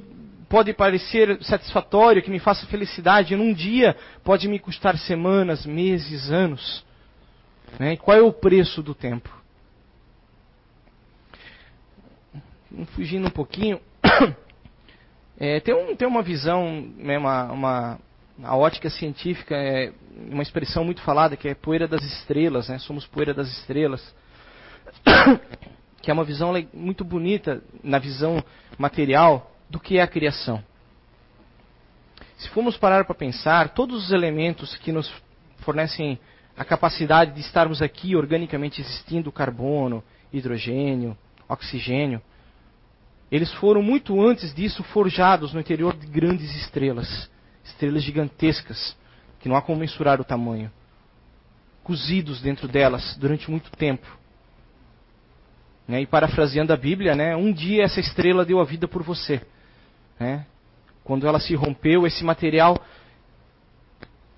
pode 0.50 0.74
parecer 0.74 1.42
satisfatório, 1.44 2.22
que 2.22 2.32
me 2.32 2.40
faça 2.40 2.66
felicidade, 2.66 3.36
num 3.36 3.54
dia 3.54 3.96
pode 4.24 4.48
me 4.48 4.60
custar 4.60 4.98
semanas, 4.98 5.66
meses, 5.66 6.30
anos. 6.30 6.84
Né? 7.80 7.94
E 7.94 7.98
qual 7.98 8.18
é 8.18 8.22
o 8.22 8.34
preço 8.34 8.84
do 8.84 8.94
tempo? 8.94 9.38
Fugindo 12.94 13.28
um 13.28 13.32
pouquinho, 13.32 13.80
é, 15.40 15.60
tem, 15.60 15.74
um, 15.74 15.96
tem, 15.96 16.08
uma 16.08 16.22
visão, 16.22 16.88
né, 16.98 17.18
uma, 17.18 17.52
uma, 17.52 18.00
a 18.44 18.56
ótica 18.56 18.90
científica 18.90 19.56
é 19.56 19.92
uma 20.30 20.44
expressão 20.44 20.84
muito 20.84 21.02
falada 21.02 21.36
que 21.36 21.48
é 21.48 21.56
poeira 21.56 21.88
das 21.88 22.04
estrelas, 22.04 22.70
né? 22.70 22.78
somos 22.78 23.08
poeira 23.08 23.34
das 23.34 23.48
estrelas, 23.50 24.16
que 26.02 26.12
é 26.12 26.14
uma 26.14 26.24
visão 26.24 26.54
muito 26.74 27.04
bonita 27.04 27.62
na 27.84 27.98
visão 27.98 28.44
material 28.78 29.52
do 29.70 29.80
que 29.80 29.98
é 29.98 30.02
a 30.02 30.08
criação. 30.08 30.64
Se 32.38 32.50
formos 32.50 32.78
parar 32.78 33.04
para 33.04 33.16
pensar, 33.16 33.70
todos 33.70 34.06
os 34.06 34.12
elementos 34.12 34.76
que 34.78 34.92
nos 34.92 35.12
fornecem 35.60 36.20
a 36.56 36.64
capacidade 36.64 37.34
de 37.34 37.42
estarmos 37.42 37.82
aqui 37.82 38.16
organicamente 38.16 38.80
existindo, 38.80 39.32
carbono, 39.32 40.04
hidrogênio, 40.32 41.18
oxigênio, 41.48 42.22
eles 43.32 43.54
foram 43.54 43.82
muito 43.82 44.20
antes 44.22 44.54
disso 44.54 44.84
forjados 44.84 45.54
no 45.54 45.60
interior 45.60 45.96
de 45.96 46.08
grandes 46.08 46.56
estrelas, 46.56 47.30
estrelas 47.64 48.04
gigantescas, 48.04 48.98
que 49.40 49.48
não 49.48 49.56
há 49.56 49.62
como 49.62 49.80
mensurar 49.80 50.20
o 50.20 50.24
tamanho, 50.24 50.72
cozidos 51.84 52.42
dentro 52.42 52.68
delas 52.68 53.16
durante 53.18 53.50
muito 53.50 53.70
tempo. 53.72 54.08
Né? 55.88 56.02
E 56.02 56.08
parafraseando 56.08 56.74
a 56.74 56.78
Bíblia, 56.78 57.16
né? 57.16 57.36
um 57.36 57.52
dia 57.52 57.84
essa 57.84 58.00
estrela 58.00 58.46
deu 58.46 58.60
a 58.60 58.64
vida 58.64 58.88
por 58.88 59.04
você. 59.04 59.42
Né? 60.20 60.46
Quando 61.04 61.28
ela 61.28 61.40
se 61.40 61.56
rompeu, 61.56 62.06
esse 62.06 62.24
material 62.24 62.80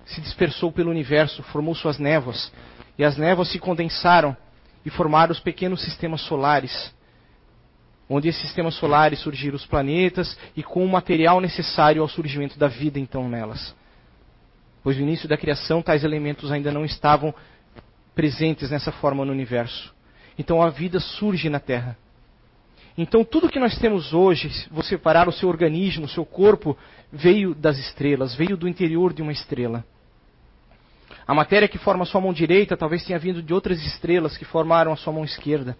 se 0.04 0.20
dispersou 0.20 0.70
pelo 0.70 0.90
universo, 0.90 1.42
formou 1.44 1.74
suas 1.74 1.98
névoas, 1.98 2.52
e 2.98 3.04
as 3.04 3.16
névoas 3.16 3.48
se 3.48 3.58
condensaram 3.58 4.36
e 4.84 4.90
formaram 4.90 5.32
os 5.32 5.40
pequenos 5.40 5.82
sistemas 5.82 6.20
solares, 6.22 6.92
onde 8.14 8.28
esses 8.28 8.42
sistemas 8.42 8.74
solares 8.74 9.20
surgiram 9.20 9.56
os 9.56 9.64
planetas 9.64 10.36
e 10.54 10.62
com 10.62 10.84
o 10.84 10.88
material 10.88 11.40
necessário 11.40 12.02
ao 12.02 12.08
surgimento 12.08 12.58
da 12.58 12.68
vida 12.68 12.98
então 12.98 13.28
nelas. 13.28 13.74
Pois 14.82 14.96
no 14.96 15.02
início 15.02 15.28
da 15.28 15.36
criação 15.36 15.80
tais 15.80 16.04
elementos 16.04 16.52
ainda 16.52 16.70
não 16.70 16.84
estavam 16.84 17.34
presentes 18.14 18.70
nessa 18.70 18.92
forma 18.92 19.24
no 19.24 19.32
universo. 19.32 19.94
Então 20.38 20.62
a 20.62 20.68
vida 20.68 21.00
surge 21.00 21.48
na 21.48 21.58
Terra. 21.58 21.96
Então 22.98 23.24
tudo 23.24 23.48
que 23.48 23.58
nós 23.58 23.78
temos 23.78 24.12
hoje, 24.12 24.68
você 24.70 24.98
parar 24.98 25.26
o 25.26 25.32
seu 25.32 25.48
organismo, 25.48 26.04
o 26.04 26.08
seu 26.08 26.26
corpo, 26.26 26.76
veio 27.10 27.54
das 27.54 27.78
estrelas, 27.78 28.34
veio 28.34 28.58
do 28.58 28.68
interior 28.68 29.14
de 29.14 29.22
uma 29.22 29.32
estrela. 29.32 29.84
A 31.26 31.32
matéria 31.32 31.68
que 31.68 31.78
forma 31.78 32.02
a 32.02 32.06
sua 32.06 32.20
mão 32.20 32.32
direita 32.32 32.76
talvez 32.76 33.04
tenha 33.04 33.18
vindo 33.18 33.42
de 33.42 33.54
outras 33.54 33.80
estrelas 33.86 34.36
que 34.36 34.44
formaram 34.44 34.92
a 34.92 34.96
sua 34.96 35.12
mão 35.14 35.24
esquerda. 35.24 35.78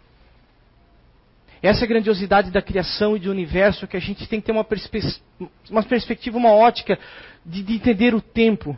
Essa 1.62 1.87
grandiosidade 1.87 2.50
da 2.50 2.61
criação 2.61 3.16
e 3.16 3.21
do 3.21 3.31
universo 3.31 3.87
que 3.87 3.97
a 3.97 4.00
gente 4.00 4.26
tem 4.26 4.40
que 4.40 4.47
ter 4.47 4.52
uma, 4.52 4.64
perspe 4.64 5.00
uma 5.71 5.83
perspectiva, 5.85 6.37
uma 6.37 6.50
ótica 6.50 6.99
de, 7.47 7.62
de 7.62 7.75
entender 7.75 8.14
o 8.14 8.21
tempo, 8.21 8.76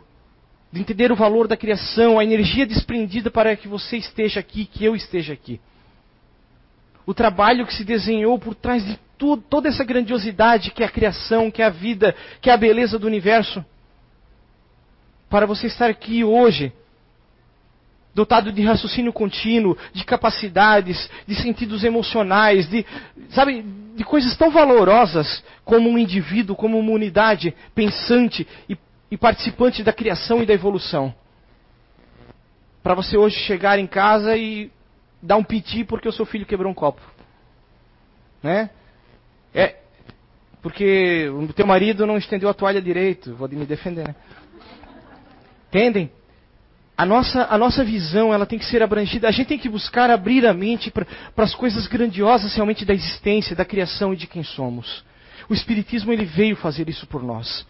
de 0.71 0.81
entender 0.81 1.11
o 1.11 1.15
valor 1.15 1.47
da 1.47 1.57
criação, 1.57 2.19
a 2.19 2.23
energia 2.23 2.65
desprendida 2.65 3.31
para 3.31 3.55
que 3.55 3.67
você 3.67 3.97
esteja 3.97 4.39
aqui, 4.39 4.65
que 4.65 4.85
eu 4.85 4.95
esteja 4.95 5.33
aqui. 5.33 5.59
O 7.07 7.13
trabalho 7.13 7.65
que 7.65 7.73
se 7.73 7.83
desenhou 7.83 8.37
por 8.37 8.53
trás 8.53 8.85
de 8.85 8.99
tudo, 9.17 9.41
toda 9.49 9.67
essa 9.67 9.83
grandiosidade 9.83 10.69
que 10.69 10.83
é 10.83 10.85
a 10.85 10.91
criação, 10.91 11.49
que 11.49 11.63
é 11.63 11.65
a 11.65 11.69
vida, 11.69 12.15
que 12.39 12.51
é 12.51 12.53
a 12.53 12.57
beleza 12.57 12.99
do 12.99 13.07
universo 13.07 13.65
para 15.27 15.47
você 15.47 15.65
estar 15.65 15.89
aqui 15.89 16.23
hoje, 16.23 16.71
dotado 18.15 18.49
de 18.49 18.63
raciocínio 18.63 19.11
contínuo, 19.11 19.77
de 19.93 20.05
capacidades, 20.05 21.09
de 21.27 21.35
sentidos 21.35 21.83
emocionais, 21.83 22.67
de, 22.69 22.85
sabe, 23.29 23.61
de 23.93 24.03
coisas 24.05 24.37
tão 24.37 24.49
valorosas 24.49 25.43
como 25.65 25.89
um 25.89 25.97
indivíduo, 25.97 26.55
como 26.55 26.79
uma 26.79 26.91
unidade 26.93 27.53
pensante 27.75 28.47
e, 28.69 28.77
e 29.11 29.17
participante 29.17 29.83
da 29.83 29.91
criação 29.91 30.41
e 30.41 30.45
da 30.45 30.53
evolução. 30.53 31.13
Para 32.81 32.95
você 32.95 33.17
hoje 33.17 33.37
chegar 33.39 33.77
em 33.77 33.87
casa 33.87 34.37
e 34.37 34.71
dar 35.21 35.35
um 35.35 35.43
piti 35.43 35.83
porque 35.83 36.07
o 36.07 36.13
seu 36.13 36.25
filho 36.25 36.45
quebrou 36.45 36.71
um 36.71 36.75
copo. 36.75 37.01
Né? 38.41 38.69
É, 39.53 39.75
porque 40.61 41.27
o 41.29 41.51
teu 41.51 41.67
marido 41.67 42.05
não 42.05 42.17
estendeu 42.17 42.47
a 42.47 42.53
toalha 42.53 42.81
direito, 42.81 43.35
vou 43.35 43.49
me 43.49 43.65
defender, 43.65 44.07
né? 44.07 44.15
Entendem? 45.67 46.09
A 46.97 47.05
nossa, 47.05 47.47
a 47.49 47.57
nossa 47.57 47.83
visão 47.83 48.33
ela 48.33 48.45
tem 48.45 48.57
que 48.57 48.65
ser 48.65 48.81
abrangida. 48.81 49.27
A 49.27 49.31
gente 49.31 49.47
tem 49.47 49.59
que 49.59 49.67
buscar 49.67 50.09
abrir 50.09 50.45
a 50.45 50.53
mente 50.53 50.89
para 50.89 51.05
as 51.37 51.53
coisas 51.53 51.87
grandiosas 51.87 52.53
realmente 52.55 52.85
da 52.85 52.93
existência, 52.93 53.55
da 53.55 53.65
criação 53.65 54.13
e 54.13 54.17
de 54.17 54.27
quem 54.27 54.43
somos. 54.43 55.03
O 55.49 55.53
Espiritismo 55.53 56.13
ele 56.13 56.25
veio 56.25 56.55
fazer 56.55 56.87
isso 56.87 57.05
por 57.05 57.21
nós. 57.21 57.65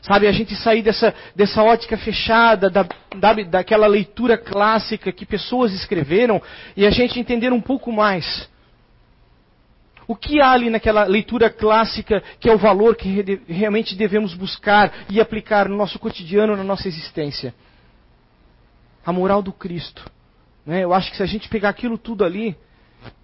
Sabe, 0.00 0.26
a 0.26 0.32
gente 0.32 0.56
sair 0.56 0.82
dessa, 0.82 1.14
dessa 1.36 1.62
ótica 1.62 1.96
fechada, 1.96 2.68
da, 2.68 2.84
da, 3.16 3.34
daquela 3.34 3.86
leitura 3.86 4.36
clássica 4.36 5.12
que 5.12 5.24
pessoas 5.24 5.72
escreveram, 5.72 6.42
e 6.76 6.84
a 6.86 6.90
gente 6.90 7.20
entender 7.20 7.52
um 7.52 7.60
pouco 7.60 7.92
mais 7.92 8.50
o 10.08 10.16
que 10.16 10.40
há 10.40 10.50
ali 10.50 10.68
naquela 10.68 11.04
leitura 11.04 11.48
clássica 11.48 12.22
que 12.40 12.48
é 12.48 12.54
o 12.54 12.58
valor 12.58 12.96
que 12.96 13.40
realmente 13.46 13.94
devemos 13.94 14.34
buscar 14.34 14.92
e 15.08 15.20
aplicar 15.20 15.68
no 15.68 15.76
nosso 15.76 15.98
cotidiano, 15.98 16.56
na 16.56 16.64
nossa 16.64 16.88
existência? 16.88 17.54
A 19.04 19.12
moral 19.12 19.42
do 19.42 19.52
Cristo. 19.52 20.10
Né? 20.64 20.84
Eu 20.84 20.92
acho 20.92 21.10
que 21.10 21.16
se 21.16 21.22
a 21.22 21.26
gente 21.26 21.48
pegar 21.48 21.70
aquilo 21.70 21.98
tudo 21.98 22.24
ali 22.24 22.56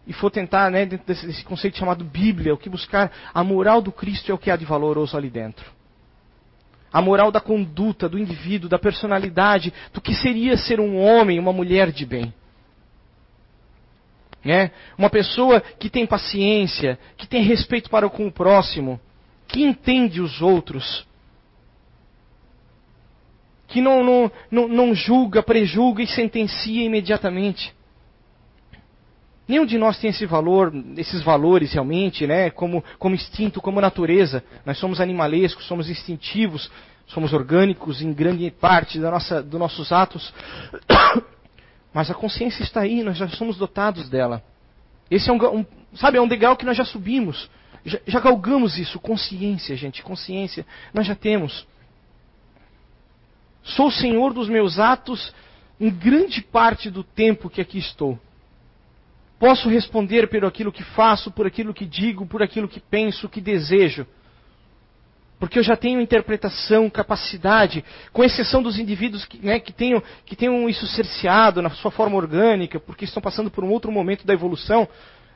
e 0.06 0.12
for 0.12 0.30
tentar, 0.30 0.70
né, 0.70 0.84
dentro 0.84 1.06
desse, 1.06 1.26
desse 1.26 1.44
conceito 1.44 1.78
chamado 1.78 2.04
Bíblia, 2.04 2.54
o 2.54 2.58
que 2.58 2.68
buscar, 2.68 3.12
a 3.32 3.44
moral 3.44 3.80
do 3.80 3.92
Cristo 3.92 4.30
é 4.32 4.34
o 4.34 4.38
que 4.38 4.50
há 4.50 4.56
de 4.56 4.64
valoroso 4.64 5.16
ali 5.16 5.30
dentro. 5.30 5.70
A 6.92 7.02
moral 7.02 7.30
da 7.30 7.40
conduta 7.40 8.08
do 8.08 8.18
indivíduo, 8.18 8.68
da 8.68 8.78
personalidade, 8.78 9.72
do 9.92 10.00
que 10.00 10.14
seria 10.14 10.56
ser 10.56 10.80
um 10.80 10.98
homem, 10.98 11.38
uma 11.38 11.52
mulher 11.52 11.92
de 11.92 12.06
bem. 12.06 12.32
Né? 14.44 14.70
Uma 14.96 15.10
pessoa 15.10 15.60
que 15.60 15.90
tem 15.90 16.06
paciência, 16.06 16.98
que 17.16 17.26
tem 17.26 17.42
respeito 17.42 17.90
para 17.90 18.08
com 18.08 18.26
o 18.26 18.32
próximo, 18.32 18.98
que 19.46 19.62
entende 19.62 20.20
os 20.20 20.40
outros, 20.40 21.06
que 23.68 23.80
não, 23.82 24.02
não, 24.02 24.32
não, 24.50 24.68
não 24.68 24.94
julga, 24.94 25.42
prejulga 25.42 26.02
e 26.02 26.06
sentencia 26.06 26.84
imediatamente. 26.84 27.72
Nenhum 29.46 29.64
de 29.64 29.78
nós 29.78 29.98
tem 29.98 30.10
esse 30.10 30.26
valor, 30.26 30.72
esses 30.96 31.22
valores 31.22 31.72
realmente, 31.72 32.26
né? 32.26 32.50
Como, 32.50 32.82
como 32.98 33.14
instinto, 33.14 33.60
como 33.60 33.80
natureza. 33.80 34.42
Nós 34.64 34.78
somos 34.78 35.00
animalescos, 35.00 35.66
somos 35.66 35.88
instintivos, 35.88 36.70
somos 37.06 37.32
orgânicos 37.32 38.02
em 38.02 38.12
grande 38.12 38.50
parte 38.50 38.98
da 38.98 39.10
nossa, 39.10 39.42
dos 39.42 39.60
nossos 39.60 39.92
atos. 39.92 40.34
Mas 41.92 42.10
a 42.10 42.14
consciência 42.14 42.62
está 42.62 42.82
aí, 42.82 43.02
nós 43.02 43.16
já 43.16 43.28
somos 43.28 43.56
dotados 43.56 44.08
dela. 44.08 44.42
Esse 45.10 45.30
é 45.30 45.32
um, 45.32 45.60
um 45.60 45.66
sabe, 45.94 46.18
é 46.18 46.20
um 46.20 46.28
degrau 46.28 46.56
que 46.56 46.66
nós 46.66 46.76
já 46.76 46.84
subimos. 46.84 47.48
Já, 47.84 47.98
já 48.06 48.20
galgamos 48.20 48.78
isso, 48.78 49.00
consciência, 49.00 49.74
gente, 49.76 50.02
consciência. 50.02 50.66
Nós 50.92 51.06
já 51.06 51.14
temos. 51.14 51.66
Sou 53.62 53.90
senhor 53.90 54.32
dos 54.32 54.48
meus 54.48 54.78
atos 54.78 55.32
em 55.80 55.90
grande 55.90 56.42
parte 56.42 56.90
do 56.90 57.04
tempo 57.04 57.50
que 57.50 57.60
aqui 57.60 57.78
estou. 57.78 58.18
Posso 59.38 59.68
responder 59.68 60.28
por 60.28 60.44
aquilo 60.44 60.72
que 60.72 60.82
faço, 60.82 61.30
por 61.30 61.46
aquilo 61.46 61.72
que 61.72 61.86
digo, 61.86 62.26
por 62.26 62.42
aquilo 62.42 62.68
que 62.68 62.80
penso, 62.80 63.28
que 63.28 63.40
desejo. 63.40 64.06
Porque 65.38 65.58
eu 65.58 65.62
já 65.62 65.76
tenho 65.76 66.00
interpretação, 66.00 66.90
capacidade, 66.90 67.84
com 68.12 68.24
exceção 68.24 68.60
dos 68.60 68.76
indivíduos 68.76 69.24
que, 69.24 69.38
né, 69.38 69.60
que, 69.60 69.72
tenham, 69.72 70.02
que 70.26 70.34
tenham 70.34 70.68
isso 70.68 70.84
cerceado 70.88 71.62
na 71.62 71.70
sua 71.70 71.92
forma 71.92 72.16
orgânica, 72.16 72.80
porque 72.80 73.04
estão 73.04 73.22
passando 73.22 73.48
por 73.48 73.62
um 73.62 73.70
outro 73.70 73.92
momento 73.92 74.26
da 74.26 74.32
evolução, 74.32 74.88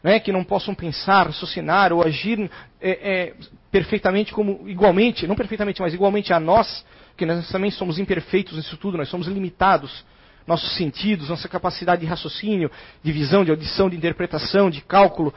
né, 0.02 0.18
que 0.18 0.32
não 0.32 0.42
possam 0.42 0.74
pensar, 0.74 1.28
raciocinar 1.28 1.92
ou 1.92 2.02
agir 2.02 2.50
é, 2.80 2.90
é, 2.90 3.34
perfeitamente 3.70 4.32
como 4.32 4.68
igualmente, 4.68 5.28
não 5.28 5.36
perfeitamente, 5.36 5.80
mas 5.80 5.94
igualmente 5.94 6.32
a 6.32 6.40
nós, 6.40 6.84
que 7.16 7.26
nós 7.26 7.48
também 7.50 7.70
somos 7.70 7.98
imperfeitos 7.98 8.56
nisso 8.56 8.76
tudo, 8.76 8.96
nós 8.96 9.08
somos 9.08 9.26
limitados 9.26 10.04
nossos 10.46 10.76
sentidos, 10.76 11.28
nossa 11.28 11.48
capacidade 11.48 12.00
de 12.00 12.06
raciocínio, 12.06 12.70
de 13.02 13.12
visão, 13.12 13.44
de 13.44 13.50
audição, 13.50 13.88
de 13.88 13.96
interpretação, 13.96 14.70
de 14.70 14.80
cálculo. 14.80 15.32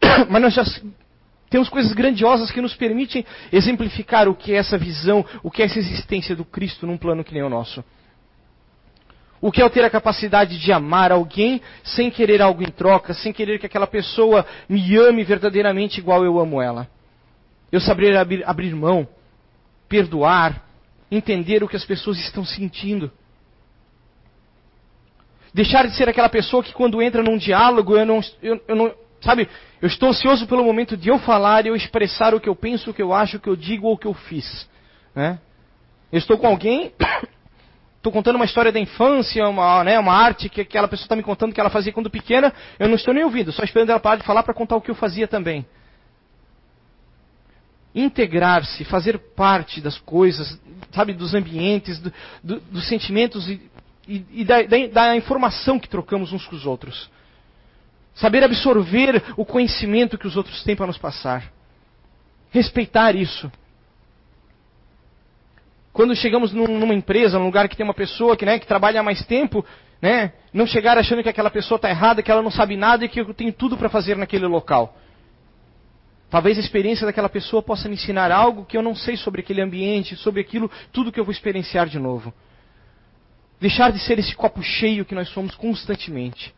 Mas 0.28 0.42
nós 0.42 0.54
já 0.54 0.64
temos 1.48 1.68
coisas 1.68 1.92
grandiosas 1.92 2.50
que 2.50 2.60
nos 2.60 2.74
permitem 2.74 3.24
exemplificar 3.52 4.28
o 4.28 4.34
que 4.34 4.52
é 4.52 4.56
essa 4.56 4.78
visão, 4.78 5.24
o 5.42 5.50
que 5.50 5.62
é 5.62 5.66
essa 5.66 5.78
existência 5.78 6.34
do 6.34 6.44
Cristo 6.44 6.86
num 6.86 6.96
plano 6.96 7.24
que 7.24 7.34
nem 7.34 7.42
o 7.42 7.48
nosso. 7.48 7.84
O 9.40 9.50
que 9.50 9.60
é 9.60 9.64
eu 9.64 9.70
ter 9.70 9.82
a 9.84 9.90
capacidade 9.90 10.58
de 10.58 10.70
amar 10.70 11.10
alguém 11.10 11.62
sem 11.82 12.10
querer 12.10 12.42
algo 12.42 12.62
em 12.62 12.70
troca, 12.70 13.14
sem 13.14 13.32
querer 13.32 13.58
que 13.58 13.66
aquela 13.66 13.86
pessoa 13.86 14.44
me 14.68 14.96
ame 14.96 15.24
verdadeiramente 15.24 15.98
igual 15.98 16.24
eu 16.24 16.38
amo 16.38 16.60
ela. 16.60 16.86
Eu 17.72 17.80
saber 17.80 18.16
abrir, 18.16 18.46
abrir 18.46 18.74
mão, 18.74 19.08
perdoar, 19.88 20.69
entender 21.10 21.62
o 21.62 21.68
que 21.68 21.76
as 21.76 21.84
pessoas 21.84 22.18
estão 22.18 22.44
sentindo. 22.44 23.10
Deixar 25.52 25.86
de 25.86 25.96
ser 25.96 26.08
aquela 26.08 26.28
pessoa 26.28 26.62
que 26.62 26.72
quando 26.72 27.02
entra 27.02 27.22
num 27.22 27.36
diálogo, 27.36 27.96
eu 27.96 28.06
não, 28.06 28.20
eu, 28.40 28.62
eu 28.68 28.76
não, 28.76 28.94
sabe, 29.20 29.48
eu 29.82 29.88
estou 29.88 30.10
ansioso 30.10 30.46
pelo 30.46 30.64
momento 30.64 30.96
de 30.96 31.08
eu 31.08 31.18
falar 31.18 31.64
e 31.64 31.68
eu 31.68 31.76
expressar 31.76 32.34
o 32.34 32.40
que 32.40 32.48
eu 32.48 32.54
penso, 32.54 32.90
o 32.90 32.94
que 32.94 33.02
eu 33.02 33.12
acho, 33.12 33.36
o 33.36 33.40
que 33.40 33.48
eu 33.48 33.56
digo 33.56 33.88
ou 33.88 33.94
o 33.94 33.98
que 33.98 34.06
eu 34.06 34.14
fiz. 34.14 34.68
Né? 35.14 35.38
Eu 36.12 36.18
estou 36.18 36.38
com 36.38 36.46
alguém, 36.46 36.92
estou 37.96 38.12
contando 38.12 38.36
uma 38.36 38.44
história 38.44 38.70
da 38.70 38.78
infância, 38.78 39.48
uma, 39.48 39.82
né, 39.82 39.98
uma 39.98 40.14
arte 40.14 40.48
que 40.48 40.60
aquela 40.60 40.86
pessoa 40.86 41.06
está 41.06 41.16
me 41.16 41.22
contando 41.22 41.52
que 41.52 41.60
ela 41.60 41.70
fazia 41.70 41.92
quando 41.92 42.08
pequena, 42.08 42.52
eu 42.78 42.88
não 42.88 42.94
estou 42.94 43.12
nem 43.12 43.24
ouvindo, 43.24 43.50
só 43.50 43.64
esperando 43.64 43.90
ela 43.90 44.00
parar 44.00 44.16
de 44.16 44.24
falar 44.24 44.44
para 44.44 44.54
contar 44.54 44.76
o 44.76 44.80
que 44.80 44.90
eu 44.90 44.94
fazia 44.94 45.26
também. 45.26 45.66
Integrar-se, 47.94 48.84
fazer 48.84 49.18
parte 49.18 49.80
das 49.80 49.98
coisas, 49.98 50.60
sabe, 50.92 51.12
dos 51.12 51.34
ambientes, 51.34 51.98
do, 51.98 52.12
do, 52.42 52.60
dos 52.60 52.86
sentimentos 52.86 53.48
e 53.48 53.60
e, 54.10 54.26
e 54.32 54.44
da, 54.44 54.62
da, 54.62 54.86
da 54.88 55.16
informação 55.16 55.78
que 55.78 55.88
trocamos 55.88 56.32
uns 56.32 56.44
com 56.44 56.56
os 56.56 56.66
outros. 56.66 57.08
Saber 58.12 58.42
absorver 58.42 59.22
o 59.36 59.44
conhecimento 59.44 60.18
que 60.18 60.26
os 60.26 60.36
outros 60.36 60.64
têm 60.64 60.74
para 60.74 60.88
nos 60.88 60.98
passar. 60.98 61.44
Respeitar 62.50 63.14
isso. 63.14 63.50
Quando 65.92 66.16
chegamos 66.16 66.52
num, 66.52 66.66
numa 66.66 66.92
empresa, 66.92 67.38
num 67.38 67.46
lugar 67.46 67.68
que 67.68 67.76
tem 67.76 67.84
uma 67.84 67.94
pessoa 67.94 68.36
que, 68.36 68.44
né, 68.44 68.58
que 68.58 68.66
trabalha 68.66 68.98
há 68.98 69.02
mais 69.02 69.24
tempo, 69.24 69.64
né, 70.02 70.32
não 70.52 70.66
chegar 70.66 70.98
achando 70.98 71.22
que 71.22 71.28
aquela 71.28 71.50
pessoa 71.50 71.76
está 71.76 71.88
errada, 71.88 72.20
que 72.20 72.32
ela 72.32 72.42
não 72.42 72.50
sabe 72.50 72.76
nada 72.76 73.04
e 73.04 73.08
que 73.08 73.20
eu 73.20 73.32
tenho 73.32 73.52
tudo 73.52 73.76
para 73.76 73.88
fazer 73.88 74.16
naquele 74.16 74.46
local. 74.46 74.96
Talvez 76.30 76.56
a 76.56 76.60
experiência 76.60 77.04
daquela 77.04 77.28
pessoa 77.28 77.60
possa 77.60 77.88
me 77.88 77.94
ensinar 77.94 78.30
algo 78.30 78.64
que 78.64 78.76
eu 78.76 78.82
não 78.82 78.94
sei 78.94 79.16
sobre 79.16 79.40
aquele 79.40 79.60
ambiente, 79.60 80.14
sobre 80.14 80.40
aquilo, 80.40 80.70
tudo 80.92 81.10
que 81.10 81.18
eu 81.18 81.24
vou 81.24 81.32
experienciar 81.32 81.88
de 81.88 81.98
novo. 81.98 82.32
Deixar 83.60 83.90
de 83.90 83.98
ser 83.98 84.18
esse 84.18 84.34
copo 84.34 84.62
cheio 84.62 85.04
que 85.04 85.14
nós 85.14 85.28
somos 85.30 85.56
constantemente. 85.56 86.54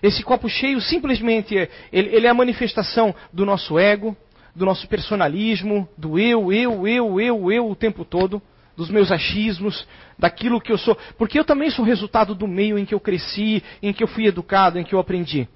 Esse 0.00 0.22
copo 0.22 0.48
cheio 0.48 0.80
simplesmente 0.80 1.58
é, 1.58 1.68
ele, 1.92 2.14
ele 2.14 2.26
é 2.26 2.30
a 2.30 2.34
manifestação 2.34 3.12
do 3.32 3.44
nosso 3.44 3.76
ego, 3.76 4.16
do 4.54 4.64
nosso 4.64 4.86
personalismo, 4.86 5.88
do 5.98 6.16
eu, 6.16 6.52
eu, 6.52 6.86
eu, 6.86 7.20
eu, 7.20 7.52
eu 7.52 7.68
o 7.68 7.74
tempo 7.74 8.04
todo, 8.04 8.40
dos 8.76 8.88
meus 8.88 9.10
achismos, 9.10 9.86
daquilo 10.16 10.60
que 10.60 10.70
eu 10.70 10.78
sou. 10.78 10.96
Porque 11.18 11.38
eu 11.38 11.44
também 11.44 11.70
sou 11.70 11.84
resultado 11.84 12.36
do 12.36 12.46
meio 12.46 12.78
em 12.78 12.84
que 12.84 12.94
eu 12.94 13.00
cresci, 13.00 13.62
em 13.82 13.92
que 13.92 14.02
eu 14.02 14.08
fui 14.08 14.26
educado, 14.26 14.78
em 14.78 14.84
que 14.84 14.94
eu 14.94 15.00
aprendi. 15.00 15.48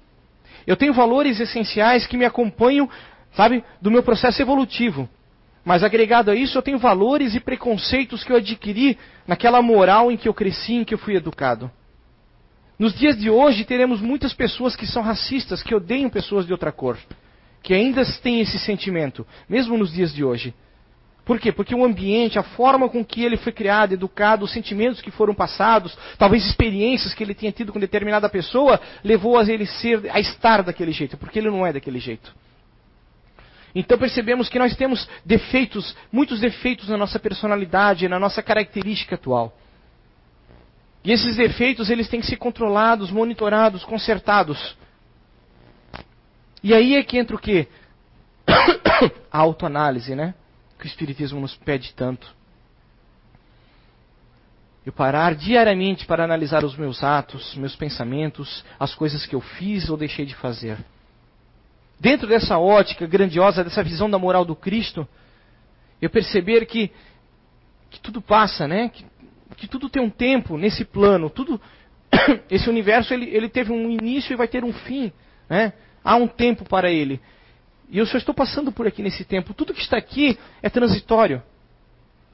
Eu 0.65 0.75
tenho 0.75 0.93
valores 0.93 1.39
essenciais 1.39 2.05
que 2.07 2.17
me 2.17 2.25
acompanham, 2.25 2.89
sabe, 3.33 3.63
do 3.81 3.91
meu 3.91 4.03
processo 4.03 4.41
evolutivo. 4.41 5.09
Mas 5.63 5.83
agregado 5.83 6.31
a 6.31 6.35
isso, 6.35 6.57
eu 6.57 6.61
tenho 6.61 6.77
valores 6.77 7.35
e 7.35 7.39
preconceitos 7.39 8.23
que 8.23 8.31
eu 8.31 8.37
adquiri 8.37 8.97
naquela 9.27 9.61
moral 9.61 10.11
em 10.11 10.17
que 10.17 10.27
eu 10.27 10.33
cresci, 10.33 10.73
em 10.73 10.83
que 10.83 10.93
eu 10.93 10.97
fui 10.97 11.15
educado. 11.15 11.69
Nos 12.77 12.93
dias 12.93 13.17
de 13.17 13.29
hoje, 13.29 13.65
teremos 13.65 13.99
muitas 13.99 14.33
pessoas 14.33 14.75
que 14.75 14.87
são 14.87 15.03
racistas, 15.03 15.61
que 15.61 15.75
odeiam 15.75 16.09
pessoas 16.09 16.45
de 16.45 16.53
outra 16.53 16.71
cor, 16.71 16.97
que 17.61 17.73
ainda 17.73 18.03
têm 18.23 18.39
esse 18.39 18.57
sentimento, 18.57 19.27
mesmo 19.49 19.77
nos 19.77 19.91
dias 19.91 20.13
de 20.13 20.23
hoje. 20.23 20.53
Por 21.29 21.39
quê? 21.39 21.51
Porque 21.51 21.75
o 21.75 21.85
ambiente, 21.85 22.39
a 22.39 22.43
forma 22.43 22.89
com 22.89 23.05
que 23.05 23.23
ele 23.23 23.37
foi 23.37 23.51
criado, 23.51 23.93
educado, 23.93 24.45
os 24.45 24.51
sentimentos 24.51 24.99
que 24.99 25.11
foram 25.11 25.35
passados, 25.35 25.95
talvez 26.17 26.43
experiências 26.43 27.13
que 27.13 27.23
ele 27.23 27.35
tenha 27.35 27.51
tido 27.51 27.71
com 27.71 27.79
determinada 27.79 28.27
pessoa, 28.27 28.81
levou 29.03 29.37
a 29.37 29.43
ele 29.43 29.67
ser, 29.67 30.09
a 30.09 30.19
estar 30.19 30.63
daquele 30.63 30.91
jeito, 30.91 31.17
porque 31.17 31.37
ele 31.37 31.51
não 31.51 31.63
é 31.63 31.71
daquele 31.71 31.99
jeito. 31.99 32.35
Então 33.75 33.95
percebemos 33.95 34.49
que 34.49 34.57
nós 34.57 34.75
temos 34.75 35.07
defeitos, 35.23 35.95
muitos 36.11 36.39
defeitos 36.39 36.89
na 36.89 36.97
nossa 36.97 37.19
personalidade, 37.19 38.09
na 38.09 38.17
nossa 38.17 38.41
característica 38.41 39.13
atual. 39.13 39.55
E 41.03 41.11
esses 41.11 41.35
defeitos 41.35 41.91
eles 41.91 42.09
têm 42.09 42.21
que 42.21 42.25
ser 42.25 42.37
controlados, 42.37 43.11
monitorados, 43.11 43.85
consertados. 43.85 44.75
E 46.63 46.73
aí 46.73 46.95
é 46.95 47.03
que 47.03 47.19
entra 47.19 47.35
o 47.35 47.39
quê? 47.39 47.67
A 49.31 49.37
autoanálise, 49.37 50.15
né? 50.15 50.33
Que 50.79 50.85
o 50.85 50.87
Espiritismo 50.87 51.39
nos 51.39 51.55
pede 51.55 51.93
tanto. 51.93 52.35
Eu 54.83 54.91
parar 54.91 55.35
diariamente 55.35 56.07
para 56.07 56.23
analisar 56.23 56.63
os 56.63 56.75
meus 56.75 57.03
atos, 57.03 57.53
meus 57.55 57.75
pensamentos, 57.75 58.65
as 58.79 58.95
coisas 58.95 59.25
que 59.27 59.35
eu 59.35 59.41
fiz 59.41 59.89
ou 59.89 59.97
deixei 59.97 60.25
de 60.25 60.33
fazer 60.33 60.79
dentro 61.99 62.27
dessa 62.27 62.57
ótica 62.57 63.05
grandiosa, 63.05 63.63
dessa 63.63 63.83
visão 63.83 64.09
da 64.09 64.17
moral 64.17 64.45
do 64.45 64.55
Cristo, 64.55 65.07
eu 66.01 66.09
perceber 66.09 66.65
que, 66.65 66.91
que 67.89 67.99
tudo 67.99 68.21
passa, 68.21 68.67
né? 68.67 68.89
Que, 68.89 69.05
que 69.57 69.67
tudo 69.67 69.89
tem 69.89 70.01
um 70.01 70.09
tempo 70.09 70.57
nesse 70.57 70.85
plano, 70.85 71.29
tudo 71.29 71.59
esse 72.49 72.69
universo 72.69 73.13
ele, 73.13 73.29
ele 73.29 73.49
teve 73.49 73.71
um 73.71 73.89
início 73.89 74.31
e 74.31 74.37
vai 74.37 74.47
ter 74.47 74.63
um 74.63 74.71
fim, 74.71 75.11
né? 75.49 75.73
Há 76.03 76.15
um 76.15 76.27
tempo 76.27 76.63
para 76.63 76.89
ele. 76.89 77.19
E 77.89 77.97
eu 77.97 78.05
só 78.05 78.17
estou 78.17 78.33
passando 78.33 78.71
por 78.71 78.85
aqui 78.85 79.01
nesse 79.01 79.25
tempo. 79.25 79.53
Tudo 79.53 79.73
que 79.73 79.81
está 79.81 79.97
aqui 79.97 80.37
é 80.61 80.69
transitório. 80.69 81.41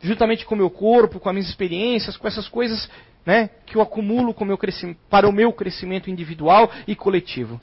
Juntamente 0.02 0.46
com 0.46 0.54
o 0.54 0.58
meu 0.58 0.70
corpo, 0.70 1.20
com 1.20 1.30
as 1.30 1.36
minhas 1.36 1.50
experiências, 1.50 2.18
com 2.18 2.28
essas 2.28 2.50
coisas 2.50 2.90
né, 3.26 3.50
que 3.66 3.78
eu 3.78 3.82
acumulo 3.82 4.34
com 4.34 4.44
meu 4.46 4.60
para 5.10 5.28
o 5.28 5.32
meu 5.32 5.54
crescimento 5.54 6.10
individual 6.10 6.70
e 6.86 6.96
coletivo. 6.96 7.60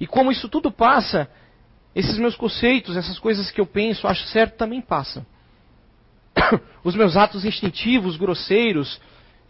E 0.00 0.06
como 0.06 0.30
isso 0.30 0.48
tudo 0.48 0.70
passa, 0.70 1.28
esses 1.94 2.16
meus 2.16 2.36
conceitos, 2.36 2.96
essas 2.96 3.18
coisas 3.18 3.50
que 3.50 3.60
eu 3.60 3.66
penso, 3.66 4.06
acho 4.06 4.24
certo, 4.28 4.56
também 4.56 4.80
passam. 4.80 5.26
Os 6.82 6.94
meus 6.94 7.16
atos 7.16 7.44
instintivos, 7.44 8.16
grosseiros, 8.16 9.00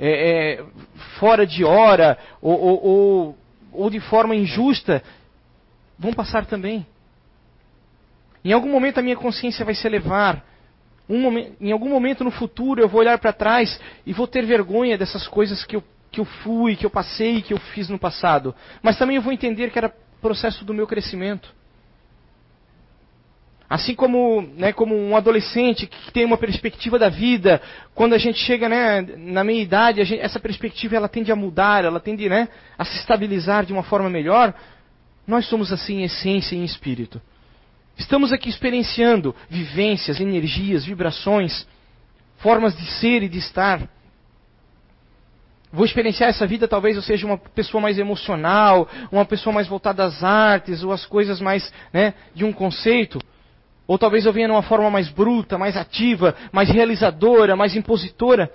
é, 0.01 0.59
é, 0.59 0.65
fora 1.21 1.47
de 1.47 1.63
hora, 1.63 2.19
ou, 2.41 2.59
ou, 2.59 2.85
ou, 2.85 3.39
ou 3.73 3.91
de 3.91 4.01
forma 4.01 4.35
injusta, 4.35 5.03
vão 5.99 6.13
passar 6.13 6.47
também. 6.47 6.85
Em 8.45 8.53
algum 8.53 8.71
momento 8.71 8.99
a 8.99 9.03
minha 9.03 9.17
consciência 9.17 9.65
vai 9.65 9.75
se 9.75 9.87
elevar. 9.87 10.45
Um 11.09 11.21
momento, 11.21 11.53
em 11.61 11.73
algum 11.73 11.89
momento 11.89 12.25
no 12.25 12.31
futuro 12.31 12.81
eu 12.81 12.89
vou 12.89 13.01
olhar 13.01 13.19
para 13.19 13.33
trás 13.33 13.81
e 14.07 14.13
vou 14.13 14.27
ter 14.27 14.45
vergonha 14.45 14.97
dessas 14.97 15.27
coisas 15.29 15.65
que 15.65 15.77
eu, 15.77 15.85
que 16.11 16.21
eu 16.21 16.25
fui, 16.25 16.77
que 16.77 16.87
eu 16.87 16.91
passei, 16.91 17.43
que 17.43 17.53
eu 17.53 17.59
fiz 17.59 17.89
no 17.89 17.99
passado. 17.99 18.55
Mas 18.83 18.99
também 18.99 19.17
eu 19.17 19.23
vou 19.23 19.33
entender 19.33 19.71
que 19.71 19.79
era 19.79 19.95
processo 20.21 20.65
do 20.65 20.73
meu 20.73 20.87
crescimento. 20.87 21.53
Assim 23.69 23.95
como, 23.95 24.43
né, 24.55 24.71
como 24.71 24.95
um 24.95 25.17
adolescente 25.17 25.87
que 25.87 26.13
tem 26.13 26.27
uma 26.27 26.37
perspectiva 26.37 26.99
da 26.99 27.09
vida, 27.09 27.61
quando 27.95 28.13
a 28.13 28.19
gente 28.19 28.39
chega 28.39 28.69
né, 28.69 29.01
na 29.01 29.43
meia 29.43 29.63
idade, 29.63 30.05
gente, 30.05 30.21
essa 30.21 30.39
perspectiva 30.39 30.95
ela 30.95 31.09
tende 31.09 31.33
a 31.33 31.37
mudar, 31.37 31.83
ela 31.83 31.99
tende 31.99 32.29
né, 32.29 32.49
a 32.77 32.85
se 32.85 32.99
estabilizar 32.99 33.65
de 33.65 33.73
uma 33.73 33.83
forma 33.83 34.11
melhor. 34.11 34.53
Nós 35.27 35.47
somos 35.47 35.73
assim 35.73 36.01
em 36.01 36.05
essência 36.05 36.55
e 36.55 36.59
em 36.59 36.65
espírito. 36.65 37.19
Estamos 37.97 38.33
aqui 38.33 38.49
experienciando 38.49 39.35
vivências, 39.49 40.21
energias, 40.21 40.85
vibrações, 40.85 41.67
formas 42.39 42.77
de 42.77 42.87
ser 42.87 43.23
e 43.23 43.29
de 43.29 43.39
estar. 43.39 43.89
Vou 45.73 45.87
experienciar 45.87 46.29
essa 46.29 46.47
vida, 46.47 46.69
talvez 46.69 46.97
eu 46.97 47.03
seja 47.03 47.27
uma 47.27 47.39
pessoa 47.39 47.81
mais 47.81 47.99
emocional, 47.99 48.89
uma 49.11 49.25
pessoa 49.25 49.55
mais 49.55 49.67
voltada 49.67 50.05
às 50.05 50.23
artes, 50.23 50.83
ou 50.83 50.93
às 50.93 51.07
coisas 51.07 51.41
mais 51.41 51.73
né, 51.93 52.13
de 52.35 52.45
um 52.45 52.53
conceito. 52.53 53.19
Ou 53.87 53.99
talvez 53.99 54.27
eu 54.27 54.33
venha 54.33 54.49
numa 54.49 54.63
forma 54.63 54.91
mais 54.91 55.09
bruta, 55.09 55.57
mais 55.57 55.77
ativa, 55.77 56.35
mais 56.53 56.69
realizadora, 56.69 57.57
mais 57.57 57.75
impositora. 57.75 58.53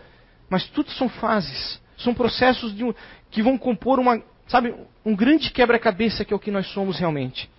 Mas 0.50 0.66
tudo 0.68 0.92
são 0.92 1.10
fases. 1.10 1.82
São 1.98 2.14
processos 2.14 2.80
um, 2.82 2.94
que 3.32 3.42
vão 3.42 3.58
compor 3.58 4.00
uma, 4.00 4.22
sabe, 4.48 4.74
um 5.04 5.16
grande 5.16 5.50
quebra-cabeça 5.52 6.24
que 6.24 6.34
é 6.34 6.36
o 6.36 6.40
que 6.40 6.52
nós 6.52 6.68
somos 6.68 7.00
realmente. 7.00 7.50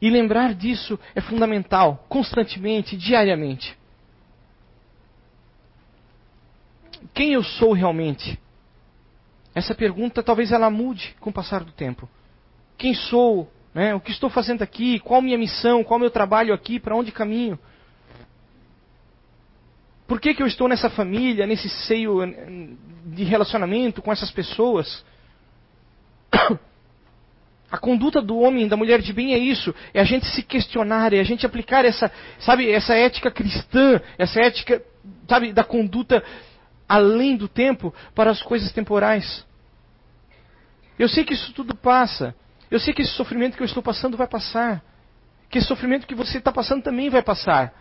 E 0.00 0.08
lembrar 0.08 0.54
disso 0.54 0.98
é 1.14 1.20
fundamental, 1.20 2.04
constantemente, 2.08 2.96
diariamente. 2.96 3.76
Quem 7.12 7.32
eu 7.32 7.42
sou 7.42 7.72
realmente? 7.72 8.38
Essa 9.54 9.74
pergunta 9.74 10.22
talvez 10.22 10.52
ela 10.52 10.70
mude 10.70 11.14
com 11.20 11.30
o 11.30 11.32
passar 11.32 11.64
do 11.64 11.72
tempo. 11.72 12.08
Quem 12.78 12.94
sou? 12.94 13.50
Né? 13.74 13.94
O 13.94 14.00
que 14.00 14.10
estou 14.10 14.30
fazendo 14.30 14.62
aqui? 14.62 14.98
Qual 15.00 15.20
minha 15.20 15.36
missão? 15.36 15.84
Qual 15.84 16.00
meu 16.00 16.10
trabalho 16.10 16.54
aqui? 16.54 16.78
Para 16.78 16.96
onde 16.96 17.12
caminho? 17.12 17.58
Por 20.06 20.20
que, 20.20 20.34
que 20.34 20.42
eu 20.42 20.46
estou 20.46 20.66
nessa 20.66 20.90
família, 20.90 21.46
nesse 21.46 21.68
seio 21.68 22.20
de 23.06 23.22
relacionamento 23.24 24.02
com 24.02 24.10
essas 24.10 24.30
pessoas? 24.30 25.04
A 27.70 27.78
conduta 27.78 28.20
do 28.20 28.38
homem 28.38 28.64
e 28.64 28.68
da 28.68 28.76
mulher 28.76 29.00
de 29.00 29.12
bem 29.12 29.32
é 29.32 29.38
isso, 29.38 29.72
é 29.94 30.00
a 30.00 30.04
gente 30.04 30.26
se 30.26 30.42
questionar, 30.42 31.12
é 31.12 31.20
a 31.20 31.24
gente 31.24 31.46
aplicar 31.46 31.84
essa, 31.84 32.10
sabe, 32.40 32.68
essa 32.68 32.94
ética 32.94 33.30
cristã, 33.30 34.00
essa 34.18 34.40
ética, 34.40 34.82
sabe, 35.28 35.52
da 35.52 35.62
conduta 35.62 36.22
além 36.88 37.36
do 37.36 37.46
tempo 37.46 37.94
para 38.14 38.30
as 38.32 38.42
coisas 38.42 38.72
temporais. 38.72 39.46
Eu 40.98 41.08
sei 41.08 41.24
que 41.24 41.32
isso 41.32 41.52
tudo 41.52 41.74
passa. 41.74 42.34
Eu 42.68 42.80
sei 42.80 42.92
que 42.92 43.02
esse 43.02 43.12
sofrimento 43.12 43.56
que 43.56 43.62
eu 43.62 43.66
estou 43.66 43.82
passando 43.82 44.16
vai 44.16 44.26
passar. 44.26 44.82
Que 45.48 45.58
esse 45.58 45.68
sofrimento 45.68 46.06
que 46.06 46.14
você 46.14 46.38
está 46.38 46.50
passando 46.50 46.82
também 46.82 47.08
vai 47.08 47.22
passar. 47.22 47.72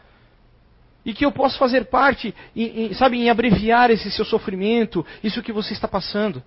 E 1.04 1.14
que 1.14 1.26
eu 1.26 1.32
posso 1.32 1.58
fazer 1.58 1.86
parte, 1.86 2.34
em, 2.56 2.86
em, 2.86 2.94
sabe, 2.94 3.18
em 3.18 3.30
abreviar 3.30 3.90
esse 3.90 4.12
seu 4.12 4.24
sofrimento, 4.24 5.06
isso 5.24 5.42
que 5.42 5.52
você 5.52 5.74
está 5.74 5.88
passando. 5.88 6.44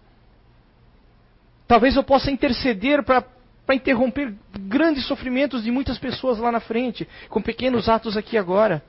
Talvez 1.67 1.97
eu 1.97 2.05
possa 2.05 2.31
interceder 2.31 3.03
para 3.03 3.25
interromper 3.71 4.35
grandes 4.59 5.07
sofrimentos 5.07 5.63
de 5.63 5.71
muitas 5.71 5.99
pessoas 5.99 6.39
lá 6.39 6.51
na 6.51 6.61
frente, 6.61 7.09
com 7.29 7.41
pequenos 7.41 7.89
atos 7.89 8.17
aqui 8.17 8.37
agora. 8.37 8.83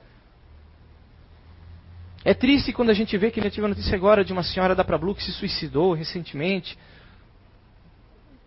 É 2.25 2.33
triste 2.33 2.71
quando 2.71 2.89
a 2.89 2.93
gente 2.93 3.17
vê 3.17 3.29
que 3.29 3.39
eu 3.39 3.51
tive 3.51 3.65
a 3.65 3.69
notícia 3.69 3.95
agora 3.95 4.23
de 4.23 4.31
uma 4.31 4.43
senhora 4.43 4.73
da 4.73 4.83
Prablu 4.83 5.13
que 5.13 5.23
se 5.23 5.31
suicidou 5.33 5.93
recentemente. 5.93 6.77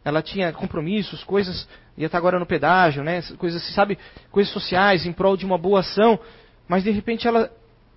Ela 0.05 0.23
tinha 0.23 0.53
compromissos, 0.53 1.23
coisas, 1.25 1.69
ia 1.97 2.07
estar 2.07 2.17
agora 2.17 2.39
no 2.39 2.47
pedágio, 2.47 3.05
né? 3.05 3.21
Coisas, 3.37 3.63
sabe, 3.75 3.99
coisas 4.31 4.53
sociais 4.53 5.05
em 5.05 5.13
prol 5.13 5.37
de 5.37 5.45
uma 5.45 5.59
boa 5.59 5.81
ação, 5.81 6.19
mas 6.67 6.85
de 6.85 6.91
repente 6.91 7.29
ela 7.29 7.53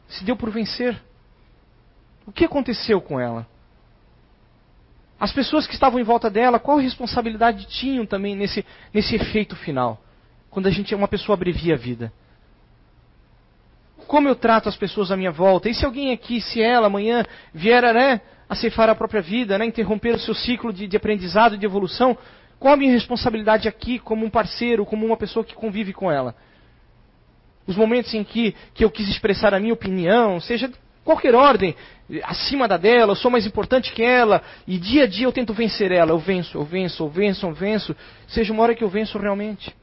se 0.08 0.24
deu 0.26 0.36
por 0.36 0.50
vencer. 0.50 1.00
O 2.26 2.32
que 2.32 2.46
aconteceu 2.46 3.00
com 3.00 3.20
ela? 3.20 3.48
As 5.20 5.34
pessoas 5.34 5.68
que 5.68 5.74
estavam 5.74 6.00
em 6.00 6.04
volta 6.04 6.30
dela, 6.30 6.60
qual 6.60 6.78
responsabilidade 6.78 7.68
tinham 7.68 8.06
também 8.06 8.36
nesse, 8.36 8.66
nesse 8.94 9.16
efeito 9.16 9.56
final? 9.56 10.00
Quando 10.50 10.68
a 10.68 10.72
gente 10.72 10.94
é 10.94 10.98
uma 10.98 11.08
pessoa 11.08 11.34
abrevia 11.34 11.74
a 11.74 11.78
vida. 11.78 12.12
Como 14.08 14.28
eu 14.28 14.36
trato 14.36 14.70
as 14.70 14.78
pessoas 14.78 15.12
à 15.12 15.18
minha 15.18 15.32
volta? 15.32 15.70
E 15.70 15.74
se 15.76 15.86
alguém 15.86 16.14
aqui, 16.14 16.40
se 16.40 16.62
ela 16.62 16.88
amanhã 16.88 17.26
vier 17.54 17.84
né, 17.94 18.22
a 18.48 18.56
ceifar 18.56 18.90
a 18.90 18.96
própria 18.96 19.22
vida, 19.22 19.58
né, 19.58 19.66
interromper 19.66 20.16
o 20.16 20.20
seu 20.20 20.34
ciclo 20.34 20.72
de, 20.72 20.88
de 20.88 20.96
aprendizado 20.98 21.56
e 21.56 21.58
de 21.58 21.66
evolução, 21.66 22.18
qual 22.58 22.74
a 22.74 22.78
minha 22.78 22.92
responsabilidade 22.92 23.68
aqui 23.68 24.00
como 24.00 24.26
um 24.26 24.30
parceiro, 24.30 24.86
como 24.86 25.06
uma 25.06 25.18
pessoa 25.18 25.44
que 25.44 25.54
convive 25.54 25.94
com 25.94 26.10
ela? 26.10 26.34
Os 27.68 27.76
momentos 27.76 28.14
em 28.14 28.24
que, 28.24 28.56
que 28.74 28.84
eu 28.84 28.90
quis 28.90 29.08
expressar 29.10 29.54
a 29.54 29.60
minha 29.60 29.74
opinião, 29.74 30.40
seja 30.40 30.72
qualquer 31.04 31.36
ordem, 31.36 31.76
acima 32.24 32.68
da 32.68 32.78
dela, 32.78 33.12
eu 33.12 33.16
sou 33.16 33.30
mais 33.30 33.46
importante 33.46 33.94
que 33.94 34.04
ela, 34.04 34.42
e 34.68 34.78
dia 34.78 35.04
a 35.04 35.08
dia 35.08 35.26
eu 35.26 35.32
tento 35.32 35.54
vencer 35.54 35.92
ela, 35.92 36.12
eu 36.12 36.20
venço, 36.20 36.58
eu 36.58 36.64
venço, 36.64 37.04
eu 37.04 37.10
venço, 37.10 37.46
eu 37.46 37.54
venço, 37.54 37.96
seja 38.28 38.52
uma 38.52 38.64
hora 38.64 38.76
que 38.76 38.84
eu 38.84 38.90
venço 38.90 39.18
realmente, 39.18 39.74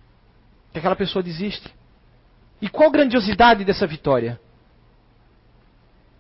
que 0.73 0.79
aquela 0.79 0.97
pessoa 0.97 1.23
desiste. 1.23 1.69
E 2.61 2.69
qual 2.69 2.89
a 2.89 2.93
grandiosidade 2.93 3.65
dessa 3.65 3.87
vitória? 3.87 4.41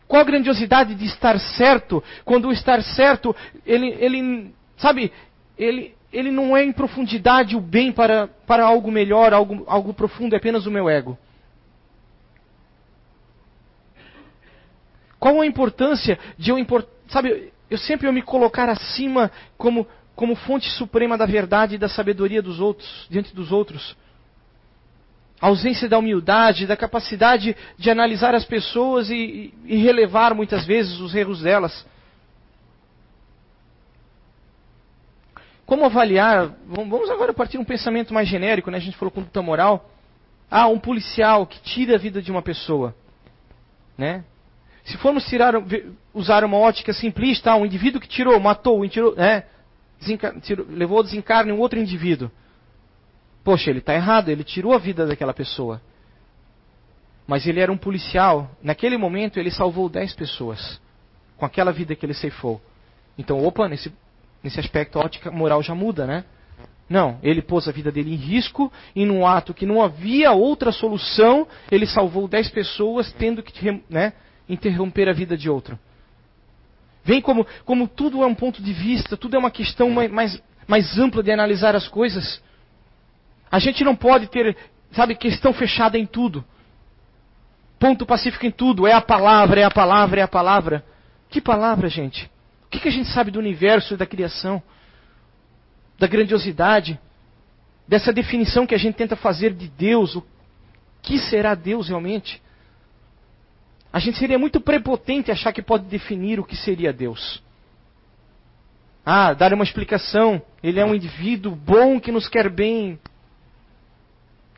Qual 0.07 0.23
a 0.23 0.25
grandiosidade 0.25 0.95
de 0.95 1.05
estar 1.07 1.39
certo, 1.41 2.03
quando 2.25 2.49
o 2.49 2.53
estar 2.53 2.83
certo, 2.83 3.35
ele, 3.65 3.97
ele 3.99 4.55
sabe, 4.77 5.13
ele, 5.59 5.95
ele 6.13 6.31
não 6.31 6.57
é 6.57 6.63
em 6.63 6.73
profundidade 6.73 7.57
o 7.57 7.61
bem 7.61 7.91
para, 7.91 8.29
para 8.47 8.65
algo 8.65 8.91
melhor, 8.91 9.33
algo, 9.33 9.65
algo 9.67 9.93
profundo, 9.93 10.35
é 10.35 10.39
apenas 10.39 10.67
o 10.67 10.71
meu 10.71 10.89
ego. 10.89 11.19
Qual 15.27 15.41
a 15.41 15.47
importância 15.47 16.17
de 16.39 16.53
eu, 16.53 16.57
import, 16.57 16.87
sabe, 17.09 17.53
eu 17.69 17.77
sempre 17.77 18.07
eu 18.07 18.12
me 18.12 18.23
colocar 18.23 18.69
acima 18.69 19.29
como, 19.59 19.85
como 20.15 20.37
fonte 20.37 20.71
suprema 20.71 21.19
da 21.19 21.27
verdade 21.27 21.75
e 21.75 21.79
da 21.79 21.89
sabedoria 21.89 22.41
dos 22.41 22.61
outros, 22.61 23.09
diante 23.11 23.35
dos 23.35 23.51
outros? 23.51 23.97
A 25.41 25.49
ausência 25.49 25.89
da 25.89 25.99
humildade, 25.99 26.65
da 26.65 26.77
capacidade 26.77 27.57
de 27.77 27.91
analisar 27.91 28.37
as 28.37 28.45
pessoas 28.45 29.11
e, 29.11 29.53
e 29.65 29.77
relevar 29.79 30.33
muitas 30.33 30.65
vezes 30.65 31.01
os 31.01 31.12
erros 31.12 31.43
delas. 31.43 31.85
Como 35.67 35.85
avaliar? 35.85 36.55
Vamos 36.69 37.11
agora 37.11 37.35
partir 37.35 37.59
um 37.59 37.65
pensamento 37.65 38.15
mais 38.15 38.29
genérico, 38.29 38.71
né? 38.71 38.77
A 38.77 38.81
gente 38.81 38.97
falou 38.97 39.11
conduta 39.11 39.43
moral. 39.43 39.91
Ah, 40.49 40.69
um 40.69 40.79
policial 40.79 41.49
que 41.49 41.61
tira 41.62 41.97
a 41.97 41.99
vida 41.99 42.23
de 42.23 42.31
uma 42.31 42.43
pessoa, 42.43 42.95
né? 43.99 44.25
Se 44.87 44.96
formos 44.99 45.27
tirar, 45.27 45.55
usar 46.14 46.44
uma 46.44 46.57
ótica 46.57 46.92
simplista, 46.92 47.55
um 47.57 47.66
indivíduo 47.66 48.01
que 48.01 48.09
tirou, 48.09 48.38
matou, 48.38 48.88
tirou, 48.88 49.16
né? 49.16 49.42
tirou, 50.42 50.64
levou 50.70 50.99
ao 50.99 51.03
desencarne 51.03 51.51
um 51.51 51.59
outro 51.59 51.77
indivíduo. 51.77 52.31
Poxa, 53.42 53.68
ele 53.68 53.81
está 53.81 53.94
errado, 53.94 54.29
ele 54.29 54.44
tirou 54.44 54.72
a 54.72 54.79
vida 54.79 55.05
daquela 55.05 55.35
pessoa. 55.35 55.83
Mas 57.27 57.44
ele 57.49 57.59
era 57.59 57.72
um 57.72 57.77
policial. 57.77 58.49
Naquele 58.62 58.96
momento 58.96 59.40
ele 59.40 59.51
salvou 59.51 59.88
10 59.88 60.14
pessoas. 60.14 60.81
Com 61.37 61.44
aquela 61.44 61.72
vida 61.72 61.96
que 61.96 62.07
ele 62.07 62.14
ceifou. 62.14 62.61
Então, 63.18 63.44
opa, 63.44 63.68
nesse, 63.68 63.92
nesse 64.40 64.61
aspecto 64.61 65.01
a 65.01 65.05
ótica 65.05 65.33
moral 65.33 65.64
já 65.64 65.75
muda, 65.75 66.07
né? 66.07 66.25
Não, 66.88 67.18
ele 67.25 67.42
pôs 67.42 67.66
a 67.66 67.72
vida 67.72 67.90
dele 67.90 68.12
em 68.12 68.16
risco 68.16 68.72
e 68.94 69.05
num 69.05 69.27
ato 69.27 69.53
que 69.53 69.66
não 69.66 69.83
havia 69.83 70.31
outra 70.31 70.70
solução, 70.70 71.49
ele 71.72 71.87
salvou 71.87 72.29
10 72.29 72.51
pessoas 72.51 73.12
tendo 73.14 73.42
que 73.42 73.83
né, 73.90 74.12
interromper 74.49 75.09
a 75.09 75.13
vida 75.13 75.37
de 75.37 75.49
outro. 75.49 75.79
Vem 77.05 77.21
como, 77.21 77.47
como 77.65 77.87
tudo 77.87 78.23
é 78.23 78.27
um 78.27 78.35
ponto 78.35 78.61
de 78.61 78.73
vista, 78.73 79.17
tudo 79.17 79.37
é 79.37 79.39
uma 79.39 79.51
questão 79.51 79.91
mais, 79.91 80.43
mais 80.67 80.99
ampla 80.99 81.23
de 81.23 81.31
analisar 81.31 81.77
as 81.77 81.87
coisas. 81.87 82.43
A 83.51 83.59
gente 83.59 83.85
não 83.85 83.95
pode 83.95 84.27
ter, 84.27 84.57
sabe, 84.93 85.15
questão 85.15 85.53
fechada 85.53 85.97
em 85.97 86.05
tudo. 86.05 86.45
Ponto 87.79 88.05
pacífico 88.05 88.45
em 88.45 88.51
tudo. 88.51 88.87
É 88.87 88.93
a 88.93 89.01
palavra, 89.01 89.61
é 89.61 89.65
a 89.65 89.71
palavra, 89.71 90.21
é 90.21 90.23
a 90.25 90.29
palavra. 90.29 90.85
Que 91.31 91.41
palavra, 91.41 91.89
gente? 91.89 92.31
O 92.65 92.69
que, 92.71 92.81
que 92.81 92.89
a 92.89 92.93
gente 92.93 93.09
sabe 93.11 93.31
do 93.31 93.39
universo 93.39 93.95
e 93.95 93.97
da 93.97 94.07
criação? 94.07 94.63
Da 95.99 96.07
grandiosidade? 96.07 96.99
Dessa 97.87 98.13
definição 98.13 98.67
que 98.67 98.75
a 98.75 98.79
gente 98.79 98.97
tenta 98.97 99.15
fazer 99.15 99.53
de 99.53 99.69
Deus? 99.69 100.17
O 100.17 100.25
que 101.03 101.19
será 101.19 101.55
Deus 101.55 101.89
realmente? 101.89 102.43
A 103.97 103.99
gente 103.99 104.19
seria 104.19 104.39
muito 104.39 104.61
prepotente 104.61 105.31
achar 105.31 105.55
que 105.55 105.63
pode 105.63 105.87
definir 105.87 106.39
o 106.39 106.45
que 106.45 106.55
seria 106.55 106.93
Deus. 106.93 107.43
Ah, 109.03 109.33
dar 109.33 109.55
uma 109.55 109.65
explicação. 109.65 110.43
Ele 110.63 110.79
é 110.79 110.85
um 110.85 110.95
indivíduo 110.95 111.57
bom 111.57 111.99
que 111.99 112.13
nos 112.13 112.29
quer 112.29 112.51
bem. 112.51 113.01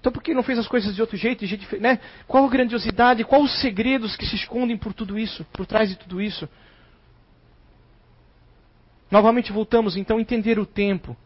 Então 0.01 0.11
por 0.11 0.25
que 0.25 0.35
não 0.35 0.43
fez 0.43 0.59
as 0.59 0.67
coisas 0.67 0.93
de 0.93 1.01
outro 1.01 1.17
jeito, 1.17 1.39
de 1.39 1.47
jeito 1.47 1.81
né? 1.81 2.01
Qual 2.27 2.45
a 2.45 2.49
grandiosidade, 2.49 3.23
quais 3.23 3.45
os 3.45 3.61
segredos 3.61 4.17
que 4.17 4.27
se 4.27 4.35
escondem 4.35 4.77
por 4.77 4.93
tudo 4.93 5.17
isso, 5.17 5.45
por 5.53 5.67
trás 5.67 5.89
de 5.89 5.95
tudo 5.95 6.21
isso? 6.21 6.49
Novamente 9.09 9.53
voltamos 9.53 9.97
então 9.97 10.19
a 10.19 10.21
entender 10.21 10.59
o 10.59 10.67
tempo. 10.67 11.17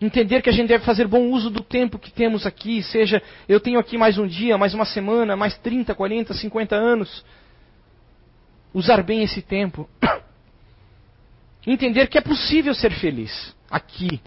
Entender 0.00 0.42
que 0.42 0.50
a 0.50 0.52
gente 0.52 0.68
deve 0.68 0.84
fazer 0.84 1.06
bom 1.06 1.30
uso 1.30 1.48
do 1.48 1.62
tempo 1.62 1.98
que 1.98 2.10
temos 2.10 2.44
aqui, 2.44 2.82
seja 2.82 3.22
eu 3.48 3.58
tenho 3.58 3.78
aqui 3.78 3.96
mais 3.96 4.18
um 4.18 4.26
dia, 4.26 4.58
mais 4.58 4.74
uma 4.74 4.84
semana, 4.84 5.36
mais 5.36 5.56
30, 5.58 5.94
40, 5.94 6.34
50 6.34 6.76
anos. 6.76 7.24
Usar 8.74 9.02
bem 9.02 9.22
esse 9.22 9.40
tempo. 9.40 9.88
Entender 11.66 12.08
que 12.08 12.18
é 12.18 12.20
possível 12.20 12.74
ser 12.74 12.92
feliz 12.92 13.56
aqui. 13.70 14.20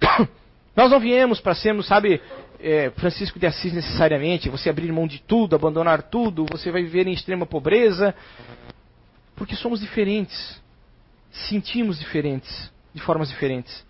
Nós 0.74 0.90
não 0.90 0.98
viemos 0.98 1.38
para 1.38 1.54
sermos, 1.54 1.86
sabe, 1.86 2.20
é, 2.58 2.90
Francisco 2.96 3.38
de 3.38 3.46
Assis 3.46 3.74
necessariamente, 3.74 4.48
você 4.48 4.70
abrir 4.70 4.90
mão 4.90 5.06
de 5.06 5.20
tudo, 5.20 5.54
abandonar 5.54 6.02
tudo, 6.04 6.46
você 6.50 6.72
vai 6.72 6.82
viver 6.82 7.06
em 7.06 7.12
extrema 7.12 7.44
pobreza, 7.44 8.14
porque 9.36 9.54
somos 9.54 9.80
diferentes, 9.80 10.60
sentimos 11.30 11.98
diferentes, 11.98 12.72
de 12.94 13.00
formas 13.02 13.28
diferentes, 13.28 13.84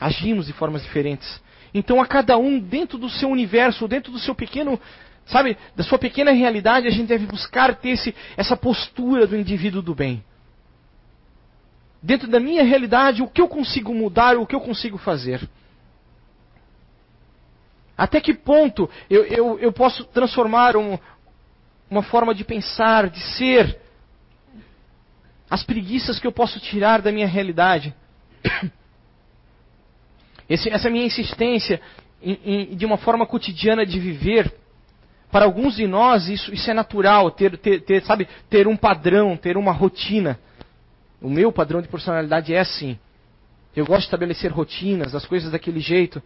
agimos 0.00 0.46
de 0.46 0.52
formas 0.52 0.82
diferentes. 0.82 1.40
Então, 1.74 2.00
a 2.00 2.06
cada 2.06 2.36
um, 2.36 2.58
dentro 2.58 2.98
do 2.98 3.08
seu 3.08 3.28
universo, 3.28 3.86
dentro 3.86 4.10
do 4.10 4.18
seu 4.18 4.34
pequeno, 4.34 4.80
sabe, 5.26 5.56
da 5.76 5.84
sua 5.84 5.98
pequena 5.98 6.32
realidade, 6.32 6.88
a 6.88 6.90
gente 6.90 7.06
deve 7.06 7.26
buscar 7.26 7.74
ter 7.76 7.90
esse, 7.90 8.14
essa 8.36 8.56
postura 8.56 9.26
do 9.26 9.36
indivíduo 9.36 9.82
do 9.82 9.94
bem. 9.94 10.24
Dentro 12.02 12.26
da 12.26 12.40
minha 12.40 12.64
realidade, 12.64 13.22
o 13.22 13.28
que 13.28 13.40
eu 13.40 13.46
consigo 13.46 13.94
mudar, 13.94 14.36
o 14.36 14.46
que 14.46 14.54
eu 14.54 14.60
consigo 14.60 14.96
fazer. 14.96 15.48
Até 17.96 18.20
que 18.20 18.32
ponto 18.32 18.88
eu, 19.10 19.24
eu, 19.26 19.58
eu 19.58 19.72
posso 19.72 20.04
transformar 20.06 20.74
um, 20.76 20.98
uma 21.90 22.02
forma 22.02 22.34
de 22.34 22.42
pensar, 22.42 23.10
de 23.10 23.20
ser, 23.20 23.78
as 25.50 25.62
preguiças 25.62 26.18
que 26.18 26.26
eu 26.26 26.32
posso 26.32 26.58
tirar 26.58 27.02
da 27.02 27.12
minha 27.12 27.26
realidade. 27.26 27.94
Esse, 30.50 30.68
essa 30.68 30.90
minha 30.90 31.06
insistência 31.06 31.80
em, 32.20 32.38
em, 32.44 32.76
de 32.76 32.84
uma 32.84 32.96
forma 32.96 33.24
cotidiana 33.24 33.86
de 33.86 34.00
viver, 34.00 34.52
para 35.30 35.44
alguns 35.44 35.76
de 35.76 35.86
nós 35.86 36.28
isso, 36.28 36.52
isso 36.52 36.68
é 36.68 36.74
natural, 36.74 37.30
ter, 37.30 37.56
ter, 37.56 37.80
ter, 37.82 38.02
sabe, 38.02 38.28
ter 38.50 38.66
um 38.66 38.76
padrão, 38.76 39.36
ter 39.36 39.56
uma 39.56 39.70
rotina. 39.70 40.36
O 41.22 41.30
meu 41.30 41.52
padrão 41.52 41.80
de 41.80 41.86
personalidade 41.86 42.52
é 42.52 42.58
assim. 42.58 42.98
Eu 43.76 43.86
gosto 43.86 44.00
de 44.00 44.06
estabelecer 44.06 44.50
rotinas, 44.50 45.14
as 45.14 45.24
coisas 45.24 45.52
daquele 45.52 45.78
jeito. 45.78 46.20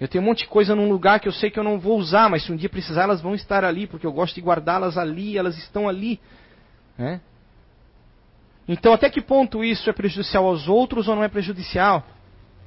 Eu 0.00 0.06
tenho 0.06 0.22
um 0.22 0.26
monte 0.28 0.44
de 0.44 0.46
coisa 0.46 0.76
num 0.76 0.88
lugar 0.88 1.18
que 1.18 1.26
eu 1.26 1.32
sei 1.32 1.50
que 1.50 1.58
eu 1.58 1.64
não 1.64 1.80
vou 1.80 1.98
usar, 1.98 2.30
mas 2.30 2.44
se 2.44 2.52
um 2.52 2.56
dia 2.56 2.68
precisar, 2.68 3.02
elas 3.02 3.20
vão 3.20 3.34
estar 3.34 3.64
ali, 3.64 3.88
porque 3.88 4.06
eu 4.06 4.12
gosto 4.12 4.36
de 4.36 4.40
guardá-las 4.40 4.96
ali, 4.96 5.36
elas 5.36 5.58
estão 5.58 5.88
ali. 5.88 6.20
Né? 6.96 7.20
Então, 8.68 8.92
até 8.92 9.10
que 9.10 9.20
ponto 9.20 9.64
isso 9.64 9.90
é 9.90 9.92
prejudicial 9.92 10.46
aos 10.46 10.68
outros 10.68 11.08
ou 11.08 11.16
não 11.16 11.24
é 11.24 11.28
prejudicial? 11.28 12.06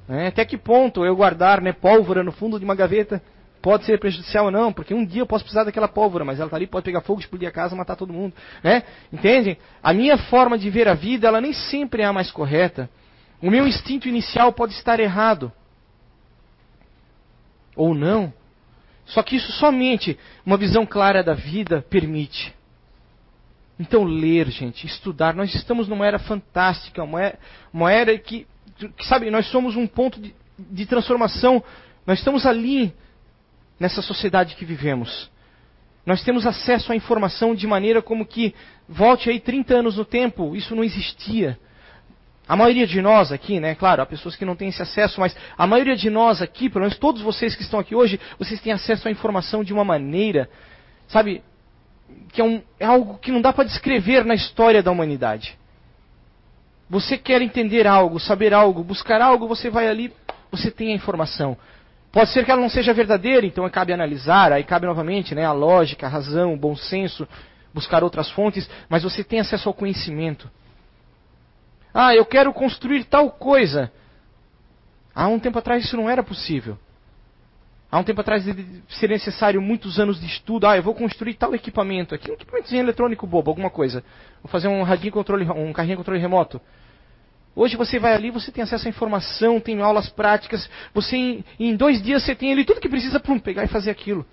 Né? 0.08 0.28
Até 0.28 0.44
que 0.44 0.56
ponto 0.56 1.04
eu 1.04 1.14
guardar 1.16 1.60
né, 1.60 1.72
pólvora 1.72 2.22
no 2.22 2.32
fundo 2.32 2.58
de 2.58 2.64
uma 2.64 2.74
gaveta 2.74 3.22
pode 3.60 3.84
ser 3.84 3.98
prejudicial 4.00 4.46
ou 4.46 4.50
não? 4.50 4.72
Porque 4.72 4.92
um 4.92 5.04
dia 5.04 5.22
eu 5.22 5.26
posso 5.26 5.44
precisar 5.44 5.64
daquela 5.64 5.88
pólvora, 5.88 6.24
mas 6.24 6.38
ela 6.38 6.48
está 6.48 6.56
ali, 6.56 6.66
pode 6.66 6.84
pegar 6.84 7.00
fogo, 7.00 7.20
explodir 7.20 7.48
a 7.48 7.52
casa, 7.52 7.76
matar 7.76 7.96
todo 7.96 8.12
mundo. 8.12 8.34
Né? 8.62 8.82
Entendem? 9.12 9.56
A 9.82 9.92
minha 9.92 10.18
forma 10.18 10.58
de 10.58 10.68
ver 10.68 10.88
a 10.88 10.94
vida, 10.94 11.28
ela 11.28 11.40
nem 11.40 11.52
sempre 11.52 12.02
é 12.02 12.04
a 12.04 12.12
mais 12.12 12.30
correta. 12.30 12.90
O 13.40 13.50
meu 13.50 13.66
instinto 13.66 14.08
inicial 14.08 14.52
pode 14.52 14.72
estar 14.72 14.98
errado 15.00 15.52
ou 17.76 17.94
não. 17.94 18.32
Só 19.06 19.22
que 19.22 19.36
isso 19.36 19.50
somente 19.52 20.18
uma 20.44 20.56
visão 20.56 20.86
clara 20.86 21.22
da 21.22 21.34
vida 21.34 21.84
permite. 21.88 22.54
Então, 23.78 24.04
ler, 24.04 24.48
gente, 24.48 24.86
estudar. 24.86 25.34
Nós 25.34 25.54
estamos 25.54 25.88
numa 25.88 26.06
era 26.06 26.18
fantástica, 26.18 27.02
uma 27.02 27.20
era, 27.20 27.38
uma 27.72 27.90
era 27.90 28.16
que, 28.18 28.46
que, 28.76 29.06
sabe, 29.06 29.30
nós 29.30 29.46
somos 29.46 29.76
um 29.76 29.86
ponto 29.86 30.20
de, 30.20 30.34
de 30.58 30.86
transformação. 30.86 31.62
Nós 32.06 32.18
estamos 32.18 32.46
ali, 32.46 32.92
nessa 33.78 34.02
sociedade 34.02 34.54
que 34.56 34.64
vivemos. 34.64 35.30
Nós 36.04 36.22
temos 36.22 36.46
acesso 36.46 36.92
à 36.92 36.96
informação 36.96 37.54
de 37.54 37.66
maneira 37.66 38.02
como 38.02 38.26
que, 38.26 38.54
volte 38.88 39.30
aí 39.30 39.38
30 39.38 39.74
anos 39.74 39.96
no 39.96 40.04
tempo, 40.04 40.56
isso 40.56 40.74
não 40.74 40.82
existia. 40.82 41.58
A 42.48 42.56
maioria 42.56 42.86
de 42.86 43.00
nós 43.00 43.30
aqui, 43.30 43.60
né? 43.60 43.74
Claro, 43.74 44.02
há 44.02 44.06
pessoas 44.06 44.34
que 44.34 44.44
não 44.44 44.56
têm 44.56 44.68
esse 44.68 44.82
acesso, 44.82 45.20
mas 45.20 45.36
a 45.56 45.66
maioria 45.66 45.94
de 45.94 46.10
nós 46.10 46.42
aqui, 46.42 46.68
pelo 46.68 46.82
menos 46.82 46.98
todos 46.98 47.22
vocês 47.22 47.54
que 47.54 47.62
estão 47.62 47.78
aqui 47.78 47.94
hoje, 47.94 48.18
vocês 48.36 48.60
têm 48.60 48.72
acesso 48.72 49.06
à 49.06 49.10
informação 49.10 49.62
de 49.62 49.72
uma 49.72 49.84
maneira, 49.84 50.50
sabe, 51.06 51.42
que 52.32 52.40
é, 52.40 52.44
um, 52.44 52.60
é 52.80 52.84
algo 52.84 53.18
que 53.18 53.30
não 53.30 53.40
dá 53.40 53.52
para 53.52 53.64
descrever 53.64 54.24
na 54.24 54.34
história 54.34 54.82
da 54.82 54.90
humanidade. 54.90 55.56
Você 56.92 57.16
quer 57.16 57.40
entender 57.40 57.86
algo, 57.86 58.20
saber 58.20 58.52
algo, 58.52 58.84
buscar 58.84 59.22
algo, 59.22 59.48
você 59.48 59.70
vai 59.70 59.88
ali, 59.88 60.12
você 60.50 60.70
tem 60.70 60.92
a 60.92 60.94
informação. 60.94 61.56
Pode 62.12 62.28
ser 62.34 62.44
que 62.44 62.50
ela 62.50 62.60
não 62.60 62.68
seja 62.68 62.92
verdadeira, 62.92 63.46
então 63.46 63.66
cabe 63.70 63.94
analisar, 63.94 64.52
aí 64.52 64.62
cabe 64.62 64.84
novamente 64.84 65.34
né, 65.34 65.42
a 65.42 65.52
lógica, 65.52 66.04
a 66.06 66.10
razão, 66.10 66.52
o 66.52 66.56
bom 66.58 66.76
senso, 66.76 67.26
buscar 67.72 68.04
outras 68.04 68.30
fontes, 68.32 68.68
mas 68.90 69.04
você 69.04 69.24
tem 69.24 69.40
acesso 69.40 69.70
ao 69.70 69.74
conhecimento. 69.74 70.50
Ah, 71.94 72.14
eu 72.14 72.26
quero 72.26 72.52
construir 72.52 73.04
tal 73.04 73.30
coisa. 73.30 73.90
Há 75.14 75.28
um 75.28 75.38
tempo 75.38 75.58
atrás 75.58 75.82
isso 75.86 75.96
não 75.96 76.10
era 76.10 76.22
possível. 76.22 76.76
Há 77.92 77.98
um 77.98 78.02
tempo 78.02 78.22
atrás 78.22 78.42
seria 78.88 79.16
necessário 79.16 79.60
muitos 79.60 80.00
anos 80.00 80.18
de 80.18 80.26
estudo. 80.26 80.66
Ah, 80.66 80.74
eu 80.74 80.82
vou 80.82 80.94
construir 80.94 81.34
tal 81.34 81.54
equipamento 81.54 82.14
aqui, 82.14 82.30
um 82.30 82.34
equipamento 82.34 82.74
eletrônico 82.74 83.26
bobo, 83.26 83.50
alguma 83.50 83.68
coisa. 83.68 84.02
Vou 84.42 84.50
fazer 84.50 84.66
um 84.66 84.82
radinho 84.82 85.12
controle, 85.12 85.44
um 85.44 85.74
carrinho 85.74 85.98
controle 85.98 86.18
remoto. 86.18 86.58
Hoje 87.54 87.76
você 87.76 87.98
vai 87.98 88.14
ali, 88.14 88.30
você 88.30 88.50
tem 88.50 88.64
acesso 88.64 88.86
à 88.86 88.88
informação, 88.88 89.60
tem 89.60 89.82
aulas 89.82 90.08
práticas. 90.08 90.70
Você 90.94 91.18
em, 91.18 91.44
em 91.60 91.76
dois 91.76 92.02
dias 92.02 92.22
você 92.22 92.34
tem 92.34 92.50
ali 92.50 92.64
tudo 92.64 92.80
que 92.80 92.88
precisa 92.88 93.20
para 93.20 93.38
pegar 93.38 93.64
e 93.64 93.68
fazer 93.68 93.90
aquilo. 93.90 94.24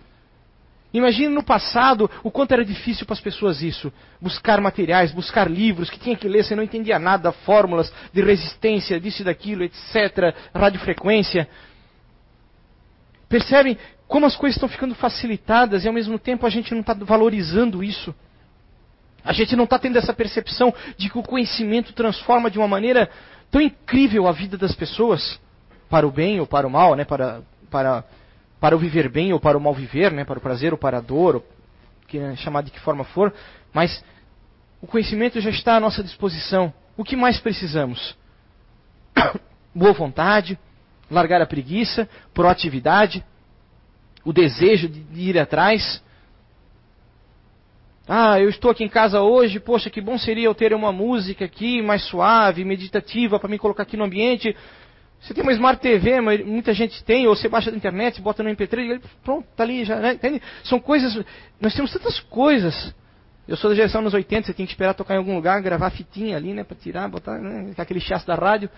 Imagine 0.93 1.27
no 1.27 1.43
passado 1.43 2.09
o 2.23 2.31
quanto 2.31 2.53
era 2.53 2.63
difícil 2.63 3.05
para 3.05 3.13
as 3.13 3.19
pessoas 3.19 3.61
isso. 3.61 3.91
Buscar 4.21 4.61
materiais, 4.61 5.11
buscar 5.11 5.51
livros 5.51 5.89
que 5.89 5.99
tinha 5.99 6.15
que 6.15 6.29
ler, 6.29 6.45
você 6.45 6.55
não 6.55 6.63
entendia 6.63 6.97
nada, 6.97 7.33
fórmulas 7.33 7.93
de 8.13 8.21
resistência, 8.21 9.01
disso 9.01 9.21
e 9.21 9.25
daquilo, 9.25 9.63
etc. 9.65 10.33
Radiofrequência. 10.55 11.45
Percebem 13.29 13.77
como 14.07 14.25
as 14.25 14.35
coisas 14.35 14.57
estão 14.57 14.67
ficando 14.67 14.95
facilitadas 14.95 15.85
e 15.85 15.87
ao 15.87 15.93
mesmo 15.93 16.19
tempo 16.19 16.45
a 16.45 16.49
gente 16.49 16.73
não 16.73 16.81
está 16.81 16.93
valorizando 16.93 17.83
isso. 17.83 18.13
A 19.23 19.31
gente 19.31 19.55
não 19.55 19.65
está 19.65 19.77
tendo 19.77 19.97
essa 19.97 20.13
percepção 20.13 20.73
de 20.97 21.09
que 21.09 21.17
o 21.17 21.23
conhecimento 21.23 21.93
transforma 21.93 22.49
de 22.49 22.57
uma 22.57 22.67
maneira 22.67 23.09
tão 23.51 23.61
incrível 23.61 24.27
a 24.27 24.31
vida 24.31 24.57
das 24.57 24.73
pessoas, 24.73 25.39
para 25.89 26.07
o 26.07 26.11
bem 26.11 26.39
ou 26.39 26.47
para 26.47 26.67
o 26.67 26.69
mal, 26.69 26.95
né? 26.95 27.05
para, 27.05 27.41
para 27.69 28.03
para 28.59 28.75
o 28.75 28.79
viver 28.79 29.09
bem 29.09 29.31
ou 29.31 29.39
para 29.39 29.57
o 29.57 29.61
mal 29.61 29.73
viver, 29.73 30.11
né, 30.11 30.25
para 30.25 30.37
o 30.37 30.41
prazer 30.41 30.73
ou 30.73 30.77
para 30.77 30.97
a 30.97 31.01
dor, 31.01 31.35
ou 31.35 31.45
que 32.07 32.17
é 32.17 32.35
chamado 32.35 32.65
de 32.65 32.71
que 32.71 32.79
forma 32.79 33.03
for, 33.03 33.33
mas 33.73 34.03
o 34.81 34.87
conhecimento 34.87 35.39
já 35.39 35.49
está 35.49 35.75
à 35.75 35.79
nossa 35.79 36.03
disposição. 36.03 36.73
O 36.97 37.03
que 37.03 37.15
mais 37.15 37.39
precisamos? 37.39 38.17
Boa 39.73 39.93
vontade, 39.93 40.59
largar 41.09 41.41
a 41.41 41.45
preguiça, 41.45 42.07
proatividade, 42.33 43.23
o 44.23 44.33
desejo 44.33 44.87
de, 44.87 45.21
ir 45.21 45.37
atrás. 45.37 46.03
Ah, 48.07 48.39
eu 48.39 48.49
estou 48.49 48.71
aqui 48.71 48.83
em 48.83 48.89
casa 48.89 49.21
hoje, 49.21 49.59
poxa, 49.59 49.89
que 49.89 50.01
bom 50.01 50.17
seria 50.17 50.45
eu 50.45 50.55
ter 50.55 50.73
uma 50.73 50.91
música 50.91 51.45
aqui 51.45 51.81
mais 51.81 52.03
suave, 52.03 52.65
meditativa, 52.65 53.39
para 53.39 53.49
me 53.49 53.59
colocar 53.59 53.83
aqui 53.83 53.95
no 53.95 54.03
ambiente. 54.03 54.55
Você 55.21 55.33
tem 55.33 55.43
uma 55.43 55.51
Smart 55.51 55.81
TV, 55.81 56.21
muita 56.21 56.73
gente 56.73 57.03
tem, 57.03 57.27
ou 57.27 57.35
você 57.35 57.49
baixa 57.49 57.69
da 57.69 57.77
internet, 57.77 58.21
bota 58.21 58.41
no 58.41 58.49
MP3, 58.49 58.95
e 58.95 59.01
pronto, 59.23 59.47
tá 59.55 59.63
ali 59.63 59.83
já, 59.83 59.97
né? 59.97 60.13
Entende? 60.13 60.41
São 60.63 60.79
coisas, 60.79 61.23
nós 61.59 61.73
temos 61.73 61.91
tantas 61.91 62.19
coisas. 62.21 62.95
Eu 63.47 63.57
sou 63.57 63.69
da 63.69 63.75
geração 63.75 64.01
nos 64.01 64.13
80, 64.13 64.47
você 64.47 64.53
tem 64.53 64.65
que 64.65 64.71
esperar 64.71 64.93
tocar 64.93 65.15
em 65.15 65.17
algum 65.17 65.35
lugar, 65.35 65.61
gravar 65.61 65.89
fitinha 65.89 66.37
ali, 66.37 66.53
né, 66.53 66.63
para 66.63 66.77
tirar, 66.77 67.07
botar 67.09 67.37
né, 67.39 67.73
aquele 67.77 67.99
chasse 67.99 68.25
da 68.25 68.35
rádio. 68.35 68.69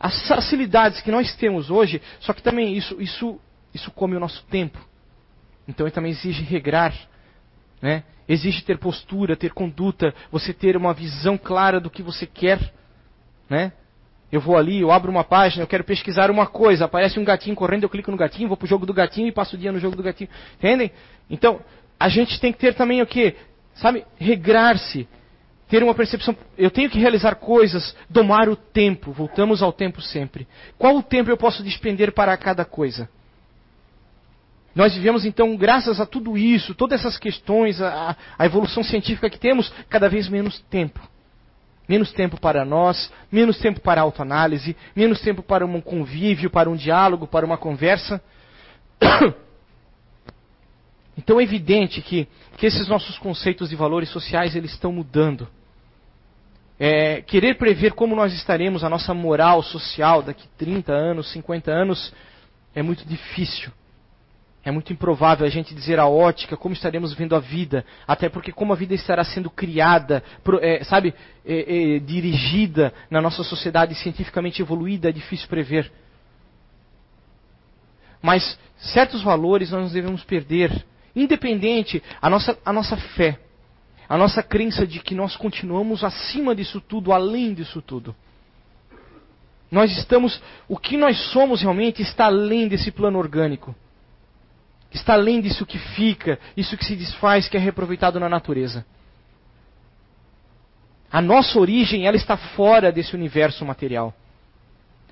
As 0.00 0.28
facilidades 0.28 1.00
que 1.00 1.10
nós 1.10 1.34
temos 1.36 1.70
hoje, 1.70 2.00
só 2.20 2.32
que 2.32 2.42
também 2.42 2.76
isso, 2.76 3.00
isso, 3.00 3.40
isso 3.74 3.90
come 3.90 4.16
o 4.16 4.20
nosso 4.20 4.44
tempo. 4.44 4.78
Então 5.66 5.88
também 5.90 6.12
exige 6.12 6.42
regrar, 6.42 6.94
né? 7.82 8.04
Exige 8.28 8.62
ter 8.62 8.78
postura, 8.78 9.36
ter 9.36 9.52
conduta, 9.52 10.14
você 10.30 10.52
ter 10.52 10.76
uma 10.76 10.94
visão 10.94 11.36
clara 11.36 11.80
do 11.80 11.90
que 11.90 12.02
você 12.02 12.26
quer, 12.26 12.72
né? 13.48 13.72
Eu 14.30 14.40
vou 14.40 14.56
ali, 14.56 14.80
eu 14.80 14.92
abro 14.92 15.10
uma 15.10 15.24
página, 15.24 15.62
eu 15.62 15.66
quero 15.66 15.82
pesquisar 15.82 16.30
uma 16.30 16.46
coisa, 16.46 16.84
aparece 16.84 17.18
um 17.18 17.24
gatinho 17.24 17.56
correndo, 17.56 17.84
eu 17.84 17.88
clico 17.88 18.10
no 18.10 18.16
gatinho, 18.16 18.46
vou 18.46 18.56
pro 18.56 18.66
jogo 18.66 18.84
do 18.84 18.92
gatinho 18.92 19.26
e 19.26 19.32
passo 19.32 19.56
o 19.56 19.58
dia 19.58 19.72
no 19.72 19.78
jogo 19.78 19.96
do 19.96 20.02
gatinho. 20.02 20.28
Entendem? 20.58 20.92
Então, 21.30 21.60
a 21.98 22.08
gente 22.08 22.38
tem 22.38 22.52
que 22.52 22.58
ter 22.58 22.74
também 22.74 23.00
o 23.00 23.06
que? 23.06 23.34
Sabe? 23.74 24.04
Regrar-se. 24.18 25.08
Ter 25.68 25.82
uma 25.82 25.94
percepção. 25.94 26.34
Eu 26.56 26.70
tenho 26.70 26.88
que 26.88 26.98
realizar 26.98 27.34
coisas, 27.34 27.94
domar 28.08 28.48
o 28.48 28.56
tempo. 28.56 29.12
Voltamos 29.12 29.62
ao 29.62 29.72
tempo 29.72 30.00
sempre. 30.00 30.48
Qual 30.78 30.96
o 30.96 31.02
tempo 31.02 31.30
eu 31.30 31.36
posso 31.36 31.62
despender 31.62 32.12
para 32.12 32.36
cada 32.36 32.64
coisa? 32.64 33.08
Nós 34.74 34.94
vivemos 34.94 35.24
então, 35.24 35.56
graças 35.56 36.00
a 36.00 36.06
tudo 36.06 36.38
isso, 36.38 36.74
todas 36.74 37.00
essas 37.00 37.18
questões, 37.18 37.82
a, 37.82 38.16
a 38.38 38.46
evolução 38.46 38.82
científica 38.82 39.28
que 39.28 39.38
temos, 39.38 39.72
cada 39.88 40.08
vez 40.08 40.28
menos 40.28 40.60
tempo. 40.70 41.00
Menos 41.88 42.12
tempo 42.12 42.38
para 42.40 42.64
nós, 42.64 43.10
menos 43.32 43.58
tempo 43.58 43.80
para 43.80 44.00
autoanálise, 44.00 44.76
menos 44.94 45.20
tempo 45.20 45.42
para 45.42 45.66
um 45.66 45.80
convívio, 45.80 46.48
para 46.48 46.70
um 46.70 46.76
diálogo, 46.76 47.26
para 47.26 47.44
uma 47.44 47.58
conversa. 47.58 48.22
Então 51.20 51.40
é 51.40 51.42
evidente 51.42 52.00
que, 52.00 52.28
que 52.56 52.64
esses 52.64 52.86
nossos 52.86 53.18
conceitos 53.18 53.70
de 53.70 53.74
valores 53.74 54.08
sociais 54.08 54.54
eles 54.54 54.70
estão 54.70 54.92
mudando. 54.92 55.48
É, 56.80 57.22
querer 57.22 57.56
prever 57.58 57.92
como 57.92 58.14
nós 58.14 58.32
estaremos, 58.32 58.84
a 58.84 58.88
nossa 58.88 59.12
moral 59.12 59.62
social 59.62 60.22
daqui 60.22 60.46
30 60.56 60.92
anos, 60.92 61.32
50 61.32 61.70
anos, 61.70 62.12
é 62.74 62.82
muito 62.82 63.04
difícil. 63.04 63.72
É 64.64 64.70
muito 64.70 64.92
improvável 64.92 65.46
a 65.46 65.50
gente 65.50 65.74
dizer 65.74 65.98
a 65.98 66.06
ótica, 66.06 66.56
como 66.56 66.74
estaremos 66.74 67.14
vendo 67.14 67.34
a 67.34 67.40
vida, 67.40 67.84
até 68.06 68.28
porque 68.28 68.52
como 68.52 68.72
a 68.72 68.76
vida 68.76 68.94
estará 68.94 69.24
sendo 69.24 69.48
criada, 69.48 70.22
é, 70.60 70.84
sabe, 70.84 71.14
é, 71.44 71.94
é, 71.96 71.98
dirigida 72.00 72.92
na 73.10 73.20
nossa 73.20 73.42
sociedade 73.42 73.94
cientificamente 73.94 74.60
evoluída, 74.60 75.08
é 75.08 75.12
difícil 75.12 75.48
prever. 75.48 75.90
Mas 78.20 78.58
certos 78.76 79.22
valores 79.22 79.70
nós 79.70 79.84
não 79.84 79.92
devemos 79.92 80.22
perder, 80.24 80.84
independente 81.14 82.02
a 82.20 82.28
nossa, 82.28 82.58
a 82.64 82.72
nossa 82.72 82.96
fé, 82.96 83.38
a 84.08 84.16
nossa 84.16 84.42
crença 84.42 84.86
de 84.86 85.00
que 85.00 85.14
nós 85.14 85.36
continuamos 85.36 86.02
acima 86.02 86.54
disso 86.54 86.80
tudo, 86.80 87.12
além 87.12 87.52
disso 87.52 87.82
tudo. 87.82 88.14
Nós 89.70 89.90
estamos, 89.96 90.40
o 90.66 90.78
que 90.78 90.96
nós 90.96 91.18
somos 91.30 91.60
realmente 91.60 92.00
está 92.00 92.26
além 92.26 92.68
desse 92.68 92.90
plano 92.90 93.18
orgânico 93.18 93.74
está 94.90 95.14
além 95.14 95.40
disso 95.40 95.66
que 95.66 95.78
fica, 95.78 96.38
isso 96.56 96.76
que 96.76 96.84
se 96.84 96.96
desfaz, 96.96 97.48
que 97.48 97.56
é 97.56 97.60
reaproveitado 97.60 98.18
na 98.18 98.28
natureza. 98.28 98.84
A 101.10 101.20
nossa 101.20 101.58
origem, 101.58 102.06
ela 102.06 102.16
está 102.16 102.36
fora 102.36 102.92
desse 102.92 103.14
universo 103.14 103.64
material. 103.64 104.14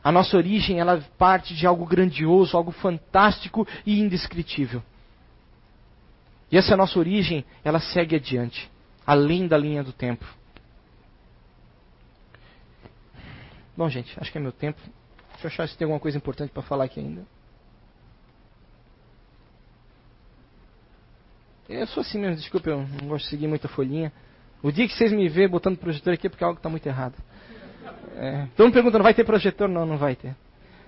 A 0.02 0.12
nossa 0.12 0.36
origem, 0.36 0.78
ela 0.78 1.02
parte 1.18 1.54
de 1.54 1.66
algo 1.66 1.84
grandioso, 1.84 2.56
algo 2.56 2.70
fantástico 2.70 3.66
e 3.84 4.00
indescritível. 4.00 4.82
E 6.50 6.56
essa 6.56 6.76
nossa 6.76 6.98
origem, 6.98 7.44
ela 7.64 7.80
segue 7.80 8.16
adiante, 8.16 8.70
além 9.06 9.46
da 9.46 9.56
linha 9.56 9.84
do 9.84 9.92
tempo. 9.92 10.24
Bom, 13.76 13.88
gente, 13.88 14.18
acho 14.18 14.32
que 14.32 14.38
é 14.38 14.40
meu 14.40 14.52
tempo. 14.52 14.80
Deixa 15.32 15.46
eu 15.46 15.48
achar 15.50 15.68
se 15.68 15.76
tem 15.76 15.84
alguma 15.84 16.00
coisa 16.00 16.16
importante 16.16 16.50
para 16.50 16.62
falar 16.62 16.84
aqui 16.84 16.98
ainda. 16.98 17.26
Eu 21.68 21.86
sou 21.88 22.00
assim 22.00 22.18
mesmo, 22.18 22.36
desculpa, 22.36 22.70
eu 22.70 22.78
não 22.78 23.08
gosto 23.08 23.24
de 23.24 23.30
seguir 23.30 23.46
muita 23.46 23.68
folhinha. 23.68 24.12
O 24.62 24.72
dia 24.72 24.86
que 24.86 24.94
vocês 24.94 25.12
me 25.12 25.28
verem 25.28 25.50
botando 25.50 25.76
projetor 25.76 26.14
aqui 26.14 26.26
é 26.26 26.30
porque 26.30 26.44
algo 26.44 26.56
está 26.56 26.68
muito 26.68 26.86
errado. 26.86 27.14
É, 28.16 28.46
todo 28.56 28.66
mundo 28.66 28.74
pergunta, 28.74 28.98
não 28.98 29.04
vai 29.04 29.14
ter 29.14 29.24
projetor? 29.24 29.68
Não, 29.68 29.84
não 29.84 29.98
vai 29.98 30.16
ter. 30.16 30.34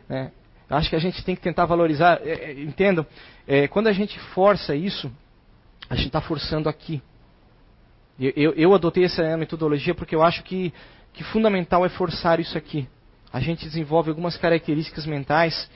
É, 0.08 0.30
acho 0.70 0.88
que 0.88 0.96
a 0.96 0.98
gente 0.98 1.22
tem 1.24 1.36
que 1.36 1.42
tentar 1.42 1.66
valorizar. 1.66 2.20
É, 2.22 2.50
é 2.50 2.62
entendam, 2.62 3.04
é, 3.46 3.68
quando 3.68 3.88
a 3.88 3.92
gente 3.92 4.18
força 4.34 4.74
isso, 4.74 5.12
a 5.90 5.94
gente 5.94 6.06
está 6.06 6.20
forçando 6.20 6.68
aqui. 6.68 7.02
Eu, 8.18 8.32
eu, 8.36 8.52
eu, 8.54 8.74
adotei 8.74 9.04
essa 9.04 9.36
metodologia 9.36 9.94
porque 9.94 10.14
eu 10.14 10.22
acho 10.22 10.42
que, 10.42 10.72
que 11.12 11.22
fundamental 11.24 11.84
é 11.86 11.88
forçar 11.88 12.40
isso 12.40 12.58
aqui. 12.58 12.88
A 13.32 13.40
gente 13.40 13.64
desenvolve 13.64 14.10
algumas 14.10 14.36
características 14.36 15.06
mentais 15.06 15.70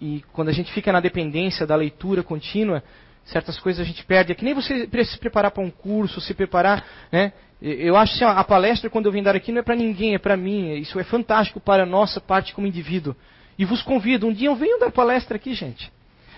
e 0.00 0.22
quando 0.32 0.48
a 0.48 0.52
gente 0.52 0.72
fica 0.72 0.92
na 0.92 1.00
dependência 1.00 1.66
da 1.66 1.74
leitura 1.74 2.22
contínua, 2.22 2.82
certas 3.24 3.58
coisas 3.58 3.80
a 3.80 3.84
gente 3.84 4.04
perde. 4.04 4.32
É 4.32 4.34
que 4.34 4.44
nem 4.44 4.54
você 4.54 4.88
se 5.04 5.18
preparar 5.18 5.50
para 5.50 5.62
um 5.62 5.70
curso, 5.70 6.20
se 6.20 6.34
preparar, 6.34 6.84
né? 7.10 7.32
Eu 7.60 7.96
acho 7.96 8.18
que 8.18 8.24
assim, 8.24 8.38
a 8.38 8.42
palestra, 8.42 8.90
quando 8.90 9.06
eu 9.06 9.12
vim 9.12 9.22
dar 9.22 9.36
aqui, 9.36 9.52
não 9.52 9.60
é 9.60 9.62
para 9.62 9.76
ninguém, 9.76 10.14
é 10.14 10.18
para 10.18 10.36
mim. 10.36 10.74
Isso 10.74 10.98
é 10.98 11.04
fantástico 11.04 11.60
para 11.60 11.84
a 11.84 11.86
nossa 11.86 12.20
parte 12.20 12.52
como 12.52 12.66
indivíduo. 12.66 13.14
E 13.56 13.64
vos 13.64 13.82
convido, 13.82 14.26
um 14.26 14.32
dia 14.32 14.48
eu 14.48 14.56
venho 14.56 14.80
dar 14.80 14.90
palestra 14.90 15.36
aqui, 15.36 15.54
gente. 15.54 15.92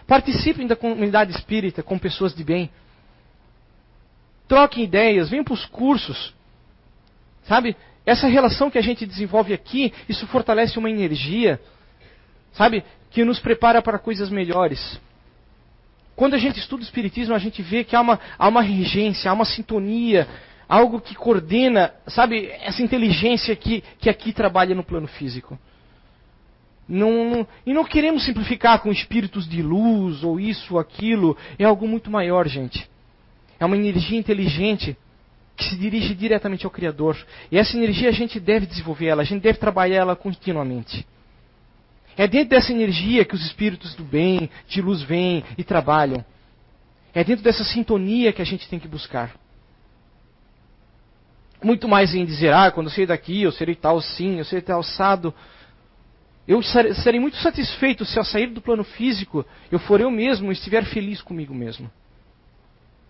Participem 0.07 0.67
da 0.67 0.77
comunidade 0.77 1.33
espírita 1.33 1.83
com 1.83 1.99
pessoas 1.99 2.35
de 2.35 2.45
bem. 2.45 2.71
Troquem 4.47 4.85
ideias, 4.85 5.29
venham 5.29 5.45
para 5.45 5.55
os 5.55 5.67
cursos. 5.67 6.35
Sabe? 7.45 7.77
Essa 8.07 8.27
relação 8.27 8.71
que 8.71 8.79
a 8.79 8.83
gente 8.83 9.07
desenvolve 9.07 9.53
aqui, 9.53 9.93
isso 10.09 10.27
fortalece 10.27 10.79
uma 10.79 10.91
energia, 10.91 11.61
sabe? 12.53 12.85
Que 13.11 13.25
nos 13.25 13.39
prepara 13.39 13.81
para 13.81 13.99
coisas 13.99 14.29
melhores. 14.29 15.01
Quando 16.15 16.35
a 16.35 16.39
gente 16.39 16.59
estuda 16.59 16.83
o 16.83 16.85
Espiritismo, 16.85 17.35
a 17.35 17.39
gente 17.39 17.63
vê 17.63 17.83
que 17.83 17.97
há 17.97 18.01
uma, 18.01 18.21
há 18.39 18.49
uma 18.49 18.63
regência, 18.63 19.31
há 19.31 19.35
uma 19.35 19.45
sintonia, 19.45 20.29
algo 20.69 21.01
que 21.01 21.15
coordena, 21.15 21.93
sabe, 22.07 22.47
essa 22.63 22.83
inteligência 22.83 23.57
que, 23.57 23.83
que 23.99 24.09
aqui 24.09 24.33
trabalha 24.33 24.75
no 24.75 24.85
plano 24.85 25.09
físico. 25.09 25.59
Não, 26.87 27.31
não, 27.31 27.47
e 27.65 27.73
não 27.73 27.85
queremos 27.85 28.25
simplificar 28.25 28.81
com 28.81 28.93
espíritos 28.93 29.49
de 29.49 29.63
luz 29.63 30.23
ou 30.23 30.39
isso 30.39 30.75
ou 30.75 30.81
aquilo. 30.81 31.37
É 31.59 31.65
algo 31.65 31.89
muito 31.89 32.11
maior, 32.11 32.47
gente. 32.47 32.89
É 33.59 33.65
uma 33.65 33.77
energia 33.77 34.19
inteligente 34.19 34.97
que 35.57 35.65
se 35.65 35.77
dirige 35.77 36.15
diretamente 36.15 36.65
ao 36.65 36.71
Criador. 36.71 37.17
E 37.51 37.59
essa 37.59 37.77
energia 37.77 38.09
a 38.09 38.13
gente 38.13 38.41
deve 38.41 38.67
desenvolver 38.67 39.07
ela, 39.07 39.23
a 39.23 39.25
gente 39.25 39.43
deve 39.43 39.59
trabalhar 39.59 39.97
ela 39.97 40.17
continuamente. 40.17 41.07
É 42.17 42.27
dentro 42.29 42.51
dessa 42.51 42.73
energia 42.73 43.25
que 43.25 43.35
os 43.35 43.45
espíritos 43.45 43.95
do 43.95 44.05
bem, 44.05 44.49
de 44.69 44.81
luz 44.81 45.03
vêm 45.03 45.45
e 45.59 45.65
trabalham. 45.65 46.25
É 47.13 47.23
dentro 47.23 47.45
dessa 47.45 47.65
sintonia 47.65 48.33
que 48.33 48.43
a 48.43 48.45
gente 48.45 48.69
tem 48.69 48.79
que 48.79 48.89
buscar. 48.89 49.35
Muito 51.63 51.89
mais 51.89 52.15
em 52.15 52.25
dizer, 52.25 52.53
ah, 52.53 52.71
quando 52.71 52.89
eu 52.89 52.93
sair 52.93 53.07
daqui 53.07 53.43
eu 53.43 53.53
serei 53.53 53.75
tal 53.75 54.01
sim, 54.01 54.39
eu 54.39 54.45
serei 54.45 54.63
tal 54.63 54.81
assado. 54.81 55.35
Eu 56.47 56.63
serei 56.63 57.19
muito 57.19 57.37
satisfeito 57.39 58.05
se 58.05 58.19
ao 58.19 58.25
sair 58.25 58.49
do 58.49 58.61
plano 58.61 58.85
físico 58.85 59.47
eu 59.73 59.79
for 59.79 60.01
eu 60.01 60.11
mesmo 60.11 60.51
e 60.51 60.53
estiver 60.53 60.85
feliz 60.85 61.23
comigo 61.23 61.55
mesmo. 61.55 61.91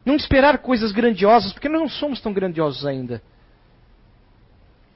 Não 0.04 0.16
esperar 0.16 0.58
coisas 0.58 0.92
grandiosas, 0.92 1.52
porque 1.52 1.68
nós 1.68 1.80
não 1.80 1.88
somos 1.88 2.20
tão 2.20 2.32
grandiosos 2.32 2.84
ainda. 2.84 3.22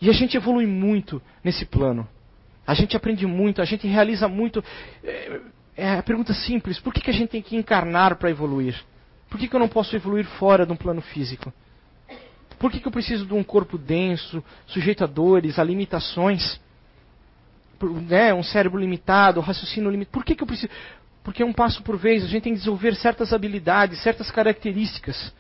E 0.01 0.09
a 0.09 0.12
gente 0.12 0.37
evolui 0.37 0.66
muito 0.66 1.21
nesse 1.42 1.64
plano. 1.64 2.07
A 2.66 2.75
gente 2.75 2.97
aprende 2.97 3.27
muito, 3.27 3.62
a 3.62 3.64
gente 3.64 3.87
realiza 3.87 4.29
muito. 4.29 4.62
É, 5.03 5.40
é 5.77 5.99
a 5.99 6.03
pergunta 6.03 6.35
simples: 6.35 6.79
por 6.79 6.92
que, 6.92 7.01
que 7.01 7.11
a 7.11 7.14
gente 7.14 7.31
tem 7.31 7.42
que 7.42 7.57
encarnar 7.57 8.16
para 8.16 8.31
evoluir? 8.31 8.79
Por 9.31 9.38
que, 9.38 9.49
que 9.49 9.57
eu 9.57 9.61
não 9.61 9.68
posso 9.68 9.97
evoluir 9.97 10.27
fora 10.38 10.66
de 10.66 10.73
um 10.73 10.77
plano 10.77 11.01
físico? 11.01 11.53
Por 12.59 12.71
que, 12.71 12.81
que 12.81 12.88
eu 12.88 12.92
preciso 12.92 13.25
de 13.25 13.35
um 13.35 13.44
corpo 13.44 13.79
denso, 13.79 14.42
sujeito 14.66 15.05
a 15.05 15.07
dores, 15.07 15.59
a 15.59 15.64
limitações? 15.64 16.61
Né, 17.81 18.35
um 18.35 18.42
cérebro 18.42 18.81
limitado, 18.81 19.38
um 19.38 19.42
raciocínio 19.42 19.90
limitado. 19.90 20.12
Por 20.12 20.25
que, 20.25 20.35
que 20.35 20.42
eu 20.42 20.47
preciso? 20.47 20.71
Porque 21.29 21.43
é 21.43 21.47
um 21.47 21.53
passo 21.53 21.83
por 21.83 21.99
vez, 21.99 22.25
a 22.25 22.27
gente 22.27 22.45
tem 22.45 22.55
que 22.55 22.59
desenvolver 22.59 22.95
certas 22.95 23.35
habilidades, 23.35 24.03
certas 24.03 24.31
características. 24.31 25.31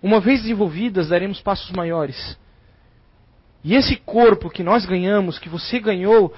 Uma 0.00 0.20
vez 0.20 0.42
desenvolvidas, 0.42 1.08
daremos 1.08 1.40
passos 1.40 1.72
maiores. 1.72 2.38
E 3.64 3.74
esse 3.74 3.96
corpo 3.96 4.48
que 4.48 4.62
nós 4.62 4.86
ganhamos, 4.86 5.36
que 5.40 5.48
você 5.48 5.80
ganhou, 5.80 6.32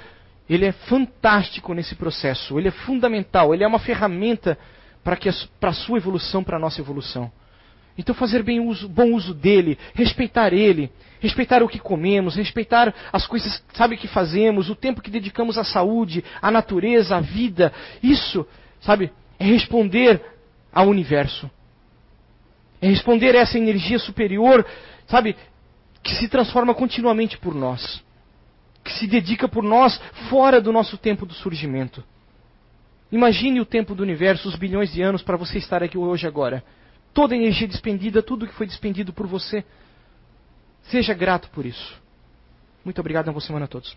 ele 0.49 0.65
é 0.65 0.73
fantástico 0.73 1.75
nesse 1.75 1.97
processo, 1.97 2.59
ele 2.59 2.69
é 2.69 2.71
fundamental, 2.71 3.53
ele 3.53 3.63
é 3.63 3.67
uma 3.67 3.79
ferramenta 3.79 4.57
para 5.05 5.19
a 5.69 5.75
sua 5.75 5.99
evolução, 5.99 6.43
para 6.43 6.57
a 6.57 6.61
nossa 6.61 6.81
evolução. 6.81 7.31
Então 7.99 8.15
fazer 8.15 8.43
bem 8.43 8.59
uso, 8.59 8.89
bom 8.89 9.13
uso 9.13 9.35
dele, 9.35 9.79
respeitar 9.93 10.55
ele, 10.55 10.91
respeitar 11.21 11.63
o 11.63 11.69
que 11.69 11.79
comemos, 11.79 12.37
respeitar 12.37 12.95
as 13.13 13.27
coisas, 13.27 13.63
sabe, 13.75 13.99
que 13.99 14.09
fazemos, 14.09 14.71
o 14.71 14.75
tempo 14.75 15.03
que 15.03 15.11
dedicamos 15.11 15.59
à 15.59 15.65
saúde, 15.65 16.25
à 16.41 16.51
natureza, 16.51 17.19
à 17.19 17.21
vida, 17.21 17.71
isso, 18.03 18.47
sabe, 18.81 19.13
é 19.39 19.45
responder 19.45 20.23
ao 20.73 20.89
universo. 20.89 21.51
É 22.81 22.89
responder 22.89 23.35
a 23.37 23.41
essa 23.41 23.59
energia 23.59 23.99
superior, 23.99 24.65
sabe, 25.07 25.37
que 26.03 26.15
se 26.15 26.29
transforma 26.29 26.75
continuamente 26.75 27.37
por 27.39 27.55
nós 27.55 28.03
que 28.89 28.95
se 28.95 29.07
dedica 29.07 29.47
por 29.47 29.63
nós 29.63 30.01
fora 30.31 30.61
do 30.61 30.73
nosso 30.73 30.97
tempo 30.97 31.27
do 31.27 31.35
surgimento. 31.35 32.03
Imagine 33.13 33.61
o 33.61 33.67
tempo 33.67 33.95
do 33.95 34.03
universo, 34.03 34.49
os 34.49 34.57
bilhões 34.57 34.93
de 34.93 35.03
anos 35.03 35.23
para 35.23 35.37
você 35.37 35.59
estar 35.59 35.83
aqui 35.83 35.99
hoje 35.99 36.27
agora. 36.27 36.65
Toda 37.13 37.35
a 37.35 37.37
energia 37.37 37.69
despendida, 37.69 38.23
tudo 38.23 38.47
que 38.47 38.55
foi 38.55 38.67
despendido 38.67 39.13
por 39.13 39.27
você. 39.27 39.65
Seja 40.85 41.13
grato 41.13 41.51
por 41.51 41.67
isso. 41.67 42.01
Muito 42.85 42.99
obrigado, 43.01 43.27
uma 43.29 43.35
boa 43.35 43.43
semana 43.43 43.67
a 43.67 43.69
todos. 43.69 43.97